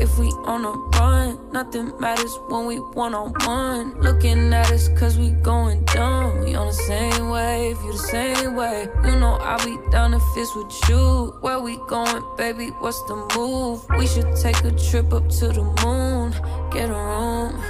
[0.00, 1.38] if we on a run.
[1.52, 4.00] Nothing matters when we one on one.
[4.00, 6.40] Looking at us cause we going dumb.
[6.40, 8.88] We on the same wave, you the same way.
[9.04, 11.36] You know I'll be down if it's with you.
[11.40, 12.68] Where we going, baby?
[12.80, 13.86] What's the move?
[13.98, 16.32] We should take a trip up to the moon.
[16.72, 17.60] Get a room.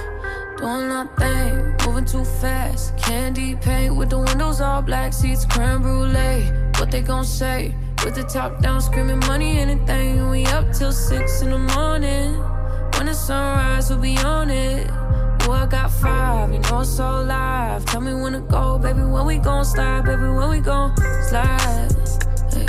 [0.57, 2.95] Doing nothing, moving too fast.
[2.97, 6.51] Candy paint with the windows all black, seats creme brulee.
[6.77, 7.73] What they gon' say?
[8.03, 10.27] With the top down, screaming money, anything.
[10.29, 12.33] We up till six in the morning.
[12.97, 14.89] When the sunrise, we'll be on it.
[15.47, 17.85] Ooh, I got five, you know it's so live.
[17.85, 19.01] Tell me when to go, baby.
[19.01, 20.23] When we gon' slide, baby.
[20.23, 20.97] When we gon'
[21.29, 21.91] slide.
[22.51, 22.65] Hey,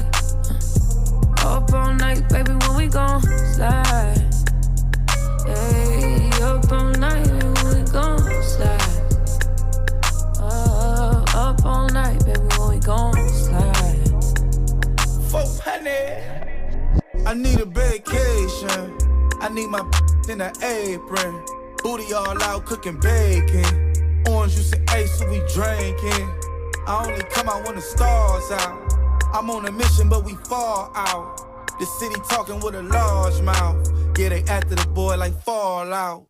[1.41, 1.57] uh.
[1.57, 2.53] Up all night, baby.
[2.53, 3.23] When we gon'
[3.55, 4.19] slide.
[5.47, 7.47] Hey, up all night, baby.
[7.63, 8.83] When we gon' slide.
[10.39, 12.41] Uh, up all night, baby.
[12.59, 13.22] When we gon'.
[15.73, 17.27] 400.
[17.27, 18.99] I need a vacation.
[19.41, 19.81] I need my
[20.29, 21.45] in an apron.
[21.83, 23.93] Booty all out cooking bacon.
[24.29, 26.29] Orange juice and ace, so we drinking.
[26.87, 28.93] I only come out when the stars out.
[29.33, 31.39] I'm on a mission, but we fall out.
[31.79, 33.89] The city talking with a large mouth.
[34.19, 36.27] Yeah, they after the boy like Fallout.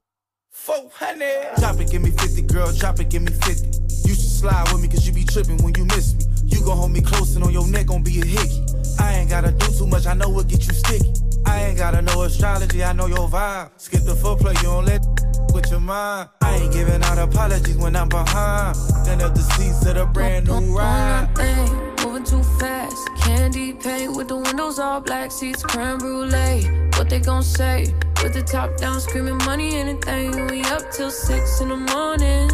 [0.50, 1.56] 400.
[1.56, 2.72] Drop it, give me 50, girl.
[2.72, 3.66] Drop it, give me 50.
[4.08, 6.24] You should slide with me, cause you be tripping when you miss me.
[6.44, 8.71] You gon' hold me close and on your neck gon' be a hickey.
[8.98, 11.12] I ain't gotta do too much, I know what get you sticky.
[11.46, 13.70] I ain't gotta know astrology, I know your vibe.
[13.76, 15.02] Skip the foreplay, you don't let
[15.54, 16.28] with your mind.
[16.40, 18.76] I ain't giving out apologies when I'm behind.
[19.04, 21.28] Then up the seats of the brand new ride.
[21.36, 23.08] Thing, moving too fast.
[23.18, 26.64] Candy paint with the windows all black, seats creme brulee.
[26.96, 27.94] What they gon' say?
[28.22, 30.46] With the top down, screaming money, anything.
[30.46, 32.50] We up till six in the morning.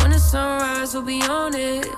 [0.00, 1.88] When the sunrise, we'll be on it.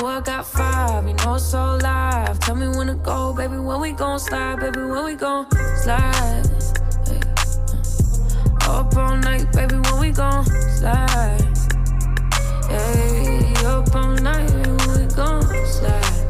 [0.00, 2.38] Ooh, I got five, you know it's all live.
[2.38, 5.50] Tell me when to go, baby, when we gon' slide, baby, when we gon'
[5.82, 6.46] slide.
[7.06, 7.20] Hey.
[8.62, 11.42] Up all night, baby, when we gon' slide.
[12.68, 16.26] Hey, up all night, baby, when we gon' slide.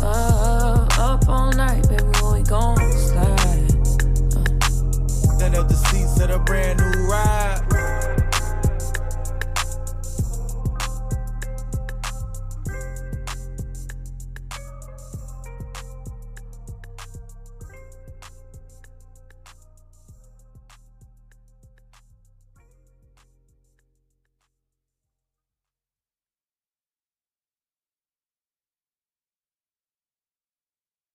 [0.00, 3.72] Uh, up all night, baby, when we gon' slide.
[4.36, 5.38] Uh.
[5.38, 6.87] Then up the seats of the brand new